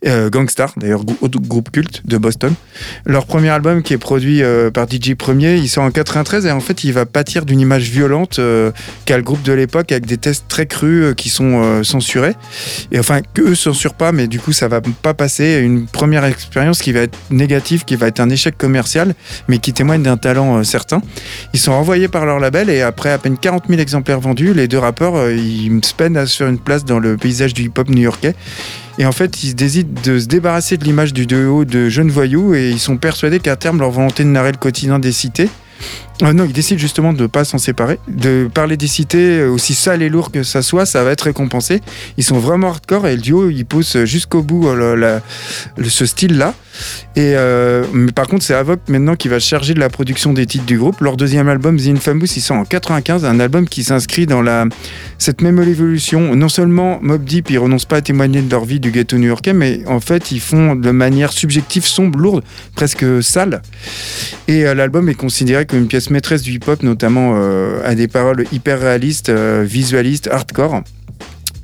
[0.04, 2.54] Euh, Gangstar, d'ailleurs autre groupe culte de Boston.
[3.06, 6.50] Leur premier album qui est produit euh, par DJ Premier, il sort en 93 et
[6.50, 8.72] en fait il va pâtir d'une image violente euh,
[9.06, 12.34] qu'a le groupe de l'époque avec des tests très crus euh, qui sont censurés.
[12.92, 15.60] Et enfin que eux censurent pas mais du coup ça va pas passer.
[15.62, 19.14] Une première expérience qui va être négative, qui va être un échec commercial
[19.48, 21.00] mais qui témoigne d'un talent certain.
[21.54, 24.68] Ils sont envoyés par leur label et après à peine 40 000 exemplaires vendus, les
[24.68, 27.88] deux rappeurs ils se peinent à se faire une place dans le paysage du hip-hop
[27.88, 28.34] new-yorkais.
[28.98, 32.54] Et en fait, ils décident de se débarrasser de l'image du duo de jeunes voyous
[32.54, 35.50] et ils sont persuadés qu'à terme, leur volonté de narrer le quotidien des cités.
[36.22, 39.50] Euh, non, ils décident justement de ne pas s'en séparer, de parler des cités, euh,
[39.50, 41.82] aussi sales et lourd que ça soit, ça va être récompensé.
[42.16, 45.20] Ils sont vraiment hardcore et le duo, il pousse jusqu'au bout euh,
[45.84, 46.54] ce style-là.
[47.16, 50.46] Et euh, mais par contre, c'est Avoc maintenant qui va charger de la production des
[50.46, 51.00] titres du groupe.
[51.00, 54.66] Leur deuxième album, The Infamous, il sort en 95, un album qui s'inscrit dans la,
[55.18, 56.34] cette même évolution.
[56.34, 59.54] Non seulement Mob Deep, ils renoncent pas à témoigner de leur vie du ghetto new-yorkais,
[59.54, 62.44] mais en fait, ils font de manière subjective, sombre, lourde,
[62.74, 63.62] presque sale.
[64.48, 68.44] Et l'album est considéré comme une pièce maîtresse du hip-hop, notamment euh, à des paroles
[68.52, 70.82] hyper réalistes, euh, visualistes, hardcore.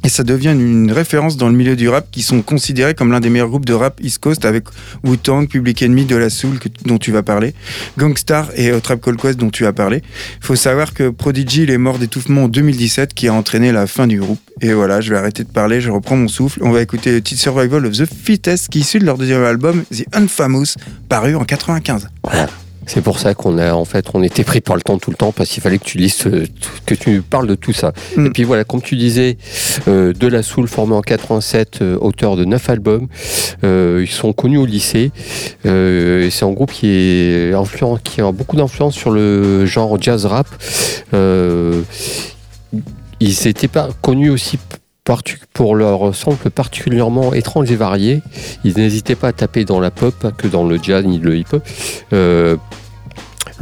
[0.04, 3.20] Et ça devient une référence dans le milieu du rap qui sont considérés comme l'un
[3.20, 4.64] des meilleurs groupes de rap East Coast avec
[5.04, 7.54] Wu-Tang, Public Enemy, De La Soul que- dont tu vas parler,
[7.98, 10.02] Gangstar et euh, Trap Call Quest dont tu as parlé.
[10.40, 14.08] Faut savoir que Prodigy il est mort d'étouffement en 2017 qui a entraîné la fin
[14.08, 14.40] du groupe.
[14.60, 16.58] Et voilà, je vais arrêter de parler, je reprends mon souffle.
[16.64, 19.44] On va écouter le titre Survival of the Fittest qui est issu de leur deuxième
[19.44, 20.74] album The Unfamous
[21.08, 22.08] paru en 95.
[22.86, 25.16] C'est pour ça qu'on a en fait on était pris par le temps tout le
[25.16, 26.46] temps parce qu'il fallait que tu lises euh,
[26.84, 27.92] que tu parles de tout ça.
[28.16, 28.26] Mm.
[28.26, 29.36] Et puis voilà, comme tu disais,
[29.88, 33.08] euh, de la Soul formé en 87, euh, auteur de 9 albums,
[33.64, 35.12] Euh, ils sont connus au lycée.
[35.64, 40.26] Et c'est un groupe qui est influent, qui a beaucoup d'influence sur le genre jazz
[40.26, 40.48] rap.
[43.20, 44.58] Ils étaient pas connus aussi
[45.52, 48.22] pour leur sample particulièrement étrange et varié.
[48.64, 51.62] Ils n'hésitaient pas à taper dans la pop, que dans le jazz ni le hip-hop.
[52.12, 52.56] Euh,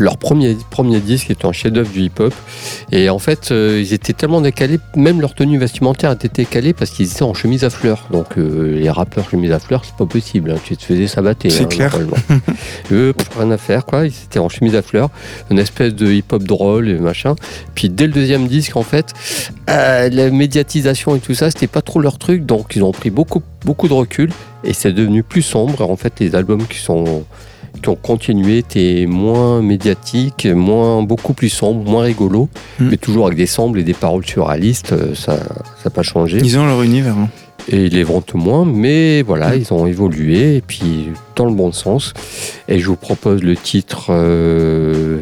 [0.00, 2.34] leur premier, premier disque était un chef-d'œuvre du hip-hop.
[2.90, 6.90] Et en fait, euh, ils étaient tellement décalés, même leur tenue vestimentaire était décalée parce
[6.90, 8.06] qu'ils étaient en chemise à fleurs.
[8.10, 10.50] Donc, euh, les rappeurs chemise à fleurs, c'est pas possible.
[10.50, 10.56] hein.
[10.64, 11.50] Tu te faisais sabater.
[11.50, 11.98] C'est hein, clair.
[12.92, 14.06] Eux, rien à faire, quoi.
[14.06, 15.10] Ils étaient en chemise à fleurs,
[15.50, 17.34] une espèce de hip-hop drôle et machin.
[17.74, 19.12] Puis dès le deuxième disque, en fait,
[19.68, 22.46] euh, la médiatisation et tout ça, c'était pas trop leur truc.
[22.46, 24.30] Donc, ils ont pris beaucoup, beaucoup de recul
[24.64, 25.82] et c'est devenu plus sombre.
[25.88, 27.24] En fait, les albums qui sont
[27.80, 32.88] qui ont continué étaient moins médiatiques, moins beaucoup plus sombres, moins rigolos, Mm.
[32.90, 34.92] mais toujours avec des samples et des paroles surréalistes.
[34.92, 35.42] euh, Ça, ça
[35.86, 36.38] n'a pas changé.
[36.42, 37.16] Ils ont leur univers.
[37.16, 37.28] hein.
[37.68, 41.72] Et ils les vendent moins, mais voilà, ils ont évolué, et puis dans le bon
[41.72, 42.14] sens.
[42.68, 45.18] Et je vous propose le titre euh,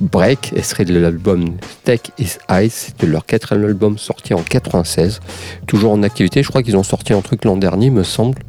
[0.00, 1.44] Break, et serait de l'album
[1.82, 5.20] Steak is Ice, c'était leur quatrième album sorti en 96,
[5.66, 6.42] toujours en activité.
[6.42, 8.42] Je crois qu'ils ont sorti un truc l'an dernier, me semble.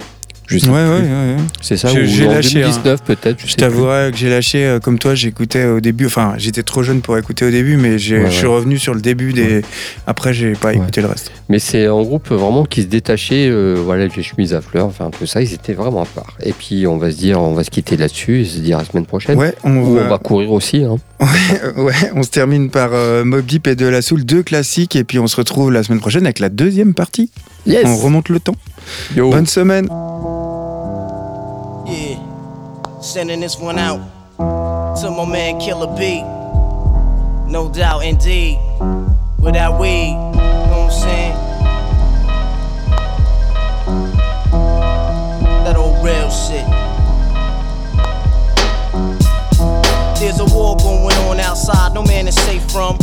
[0.47, 1.07] Je sais Ouais, ouais, plus.
[1.07, 1.35] ouais, ouais.
[1.61, 2.67] C'est ça, Je- ou j'ai en lâché, hein.
[2.67, 3.39] 2019 peut-être.
[3.39, 6.05] Je, Je t'avouerai que j'ai lâché, euh, comme toi, j'écoutais au début.
[6.05, 8.93] Enfin, j'étais trop jeune pour écouter au début, mais j'ai- Ouais, je suis revenu sur
[8.93, 9.63] le début des.
[10.07, 11.31] Après, j'ai pas écouté le reste.
[11.49, 15.09] Mais c'est un groupe vraiment qui se détachait, euh, voilà, les chemises à fleurs, enfin
[15.17, 16.35] tout ça, ils étaient vraiment à part.
[16.43, 18.81] Et puis on va se dire, on va se quitter là-dessus et se dire à
[18.81, 19.37] la semaine prochaine.
[19.37, 20.83] Ouais, on Ou va- on va courir aussi.
[20.83, 20.97] Hein.
[21.77, 25.03] Ouais, on se termine par euh, Mob Deep et De La Soul, deux classiques, et
[25.03, 27.29] puis on se retrouve la semaine prochaine avec la deuxième partie.
[27.65, 27.87] Yes.
[27.87, 28.55] On remonte le temps.
[29.15, 29.87] Bonne semaine.
[31.87, 32.17] Yeah,
[33.01, 33.99] sending this one out
[34.37, 36.21] to my man Killer B.
[37.51, 38.59] No doubt, indeed.
[39.39, 41.35] Without weed, you know what I'm saying?
[45.63, 46.65] That old real shit.
[50.19, 52.97] There's a war going on outside, no man is safe from.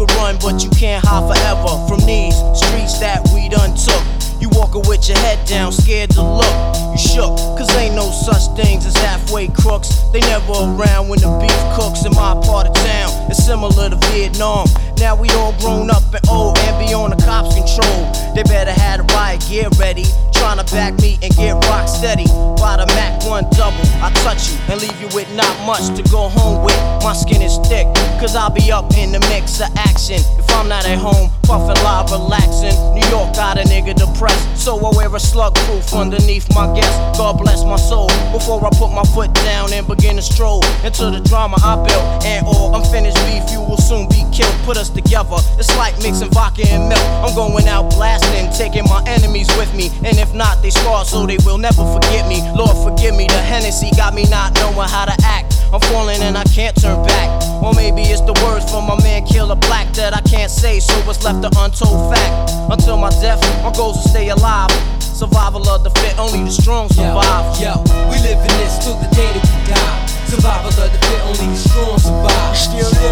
[0.00, 4.00] Could run, but you can't hide forever from these streets that we done took.
[4.40, 6.56] You walking with your head down, scared to look.
[6.92, 10.00] You shook, cause ain't no such things as halfway crooks.
[10.08, 13.28] They never around when the beef cooks in my part of town.
[13.28, 14.68] It's similar to Vietnam.
[14.96, 18.08] Now we all grown up and old and beyond the cops' control.
[18.32, 20.08] They better have the riot gear ready.
[20.40, 22.24] Trying to back me and get rock steady.
[22.56, 26.02] By the Mac 1 double, I touch you and leave you with not much to
[26.10, 26.80] go home with.
[27.04, 27.86] My skin is thick,
[28.16, 30.16] cause I'll be up in the mix of action.
[30.40, 32.72] If I'm not at home, puffin' live, relaxing.
[32.96, 36.96] New York got a nigga depressed, so I wear a slug proof underneath my guest.
[37.18, 38.08] God bless my soul.
[38.32, 42.24] Before I put my foot down and begin to stroll into the drama I built.
[42.24, 44.54] And all unfinished beef, you will soon be killed.
[44.64, 47.04] Put us together, it's like mixing vodka and milk.
[47.24, 49.90] I'm going out blasting, taking my enemies with me.
[50.04, 52.40] And if not, they scar so they will never forget me.
[52.54, 55.60] Lord, forgive me, the Hennessy got me not knowing how to act.
[55.72, 57.28] I'm falling and I can't turn back.
[57.62, 60.94] Or maybe it's the words from my man Killer Black that I can't say, so
[61.06, 62.50] what's left an untold fact.
[62.70, 64.70] Until my death, my goals to stay alive.
[65.00, 67.44] Survival of the fit, only the strong survive.
[67.60, 67.76] Yo,
[68.08, 70.06] we live in this till the day that we die.
[70.26, 72.56] Survival of the fit, only the strong survive.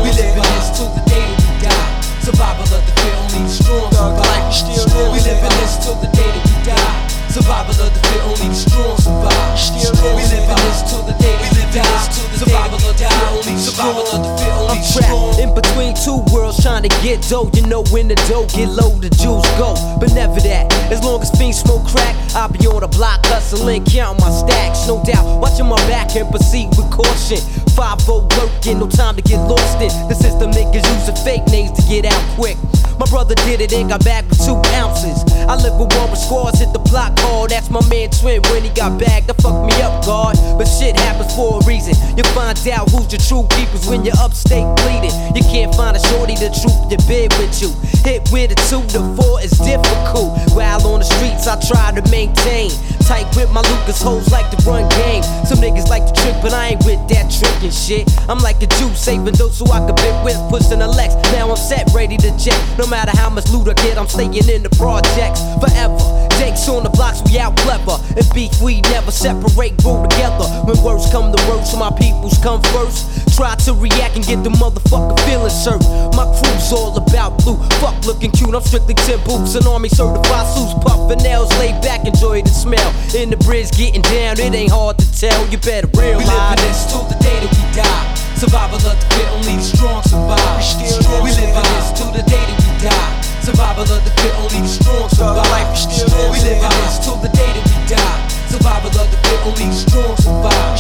[0.03, 2.01] we live in this till the day that we die.
[2.25, 5.13] Survival of the fit, only the strong survive.
[5.13, 7.08] we live in this till the day that we die.
[7.29, 10.17] Survival of the fit, only the strong survive.
[10.17, 12.09] we live in this till the day we die.
[12.35, 15.39] Survival of the fit, only the survival of the fit, only I'm strong.
[15.39, 17.51] in between two worlds trying to get dough.
[17.53, 19.77] You know when the dough get low, the juice go.
[20.01, 20.73] But never that.
[20.91, 24.87] As long as fiends smoke crack, I'll be on the block hustling, counting my stacks.
[24.89, 27.45] No doubt, watching my back and proceed with caution.
[27.79, 29.87] 5 working, no time to get lost in.
[30.11, 32.59] The system niggas using fake names to get out quick.
[32.99, 35.23] My brother did it and got back with two ounces.
[35.47, 37.51] I live with one with squads, hit the block hard.
[37.51, 39.31] That's my man Twin when he got back.
[39.31, 40.35] That fucked me up, God.
[40.59, 41.95] But shit happens for a reason.
[42.19, 45.15] You find out who's your true keepers when you're upstate bleeding.
[45.39, 47.71] You can't find a shorty to troop your bed with you.
[48.03, 50.35] Hit with a two to four is difficult.
[50.59, 52.75] While on the streets, I try to maintain.
[53.07, 55.23] Tight with my Lucas hoes like to run game.
[55.47, 58.09] Some niggas like to trick, but I ain't with that tricking shit.
[58.29, 61.15] I'm like a Jew, saving those so I can bit with, pushing a Lex.
[61.33, 62.59] Now I'm set, ready to jet.
[62.79, 65.99] No matter how much loot I get, I'm staying in the projects forever.
[66.39, 67.99] Jakes on the blocks, we out clever.
[68.17, 70.47] And beef, we never separate, grow together.
[70.65, 73.28] When words come to words, my peoples come first.
[73.39, 75.87] Try to react and get the motherfucker feeling served.
[76.19, 77.55] My crew's all about blue.
[77.79, 80.75] Fuck looking cute, I'm strictly 10 boots and army certified suits.
[80.83, 82.91] Puffin' nails, lay back, enjoy the smell.
[83.15, 85.47] In the bridge, getting down, it ain't hard to tell.
[85.55, 86.19] You better realize.
[86.19, 88.15] We live this till the day that we die.
[88.35, 91.23] Survival of the fit, only the strong survive.
[91.23, 93.28] We live in this till the day that we die.
[93.43, 95.69] Survival of the fit, only the strong survive.
[96.31, 98.29] We live in this till the day that we die.
[98.49, 100.79] Survival of the fit, only the strong survive.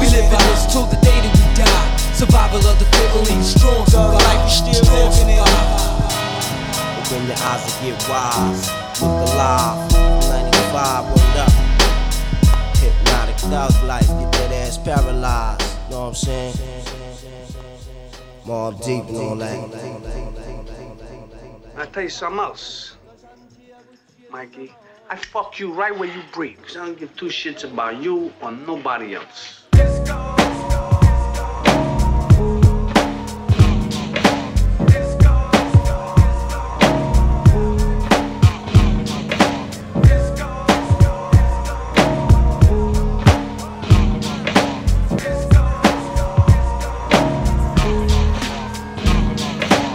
[0.00, 1.96] We live in this till the day that we die.
[2.14, 4.50] Survival of the fit, only the strong survive.
[4.50, 6.00] Strong survive.
[6.98, 8.70] Open your eyes and get wise.
[9.00, 9.90] Look alive.
[10.28, 11.52] 95, word up.
[12.76, 15.62] Hypnotic thug life, get that ass paralyzed.
[15.90, 16.54] Know what I'm saying?
[18.46, 20.59] Mob deep and all that.
[21.76, 22.96] I'll tell you something else,
[24.30, 24.74] Mikey.
[25.08, 28.32] I fuck you right where you breathe, 'cause I don't give two shits about you
[28.42, 29.64] or nobody else.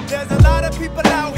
[0.07, 1.34] There's a lot of people out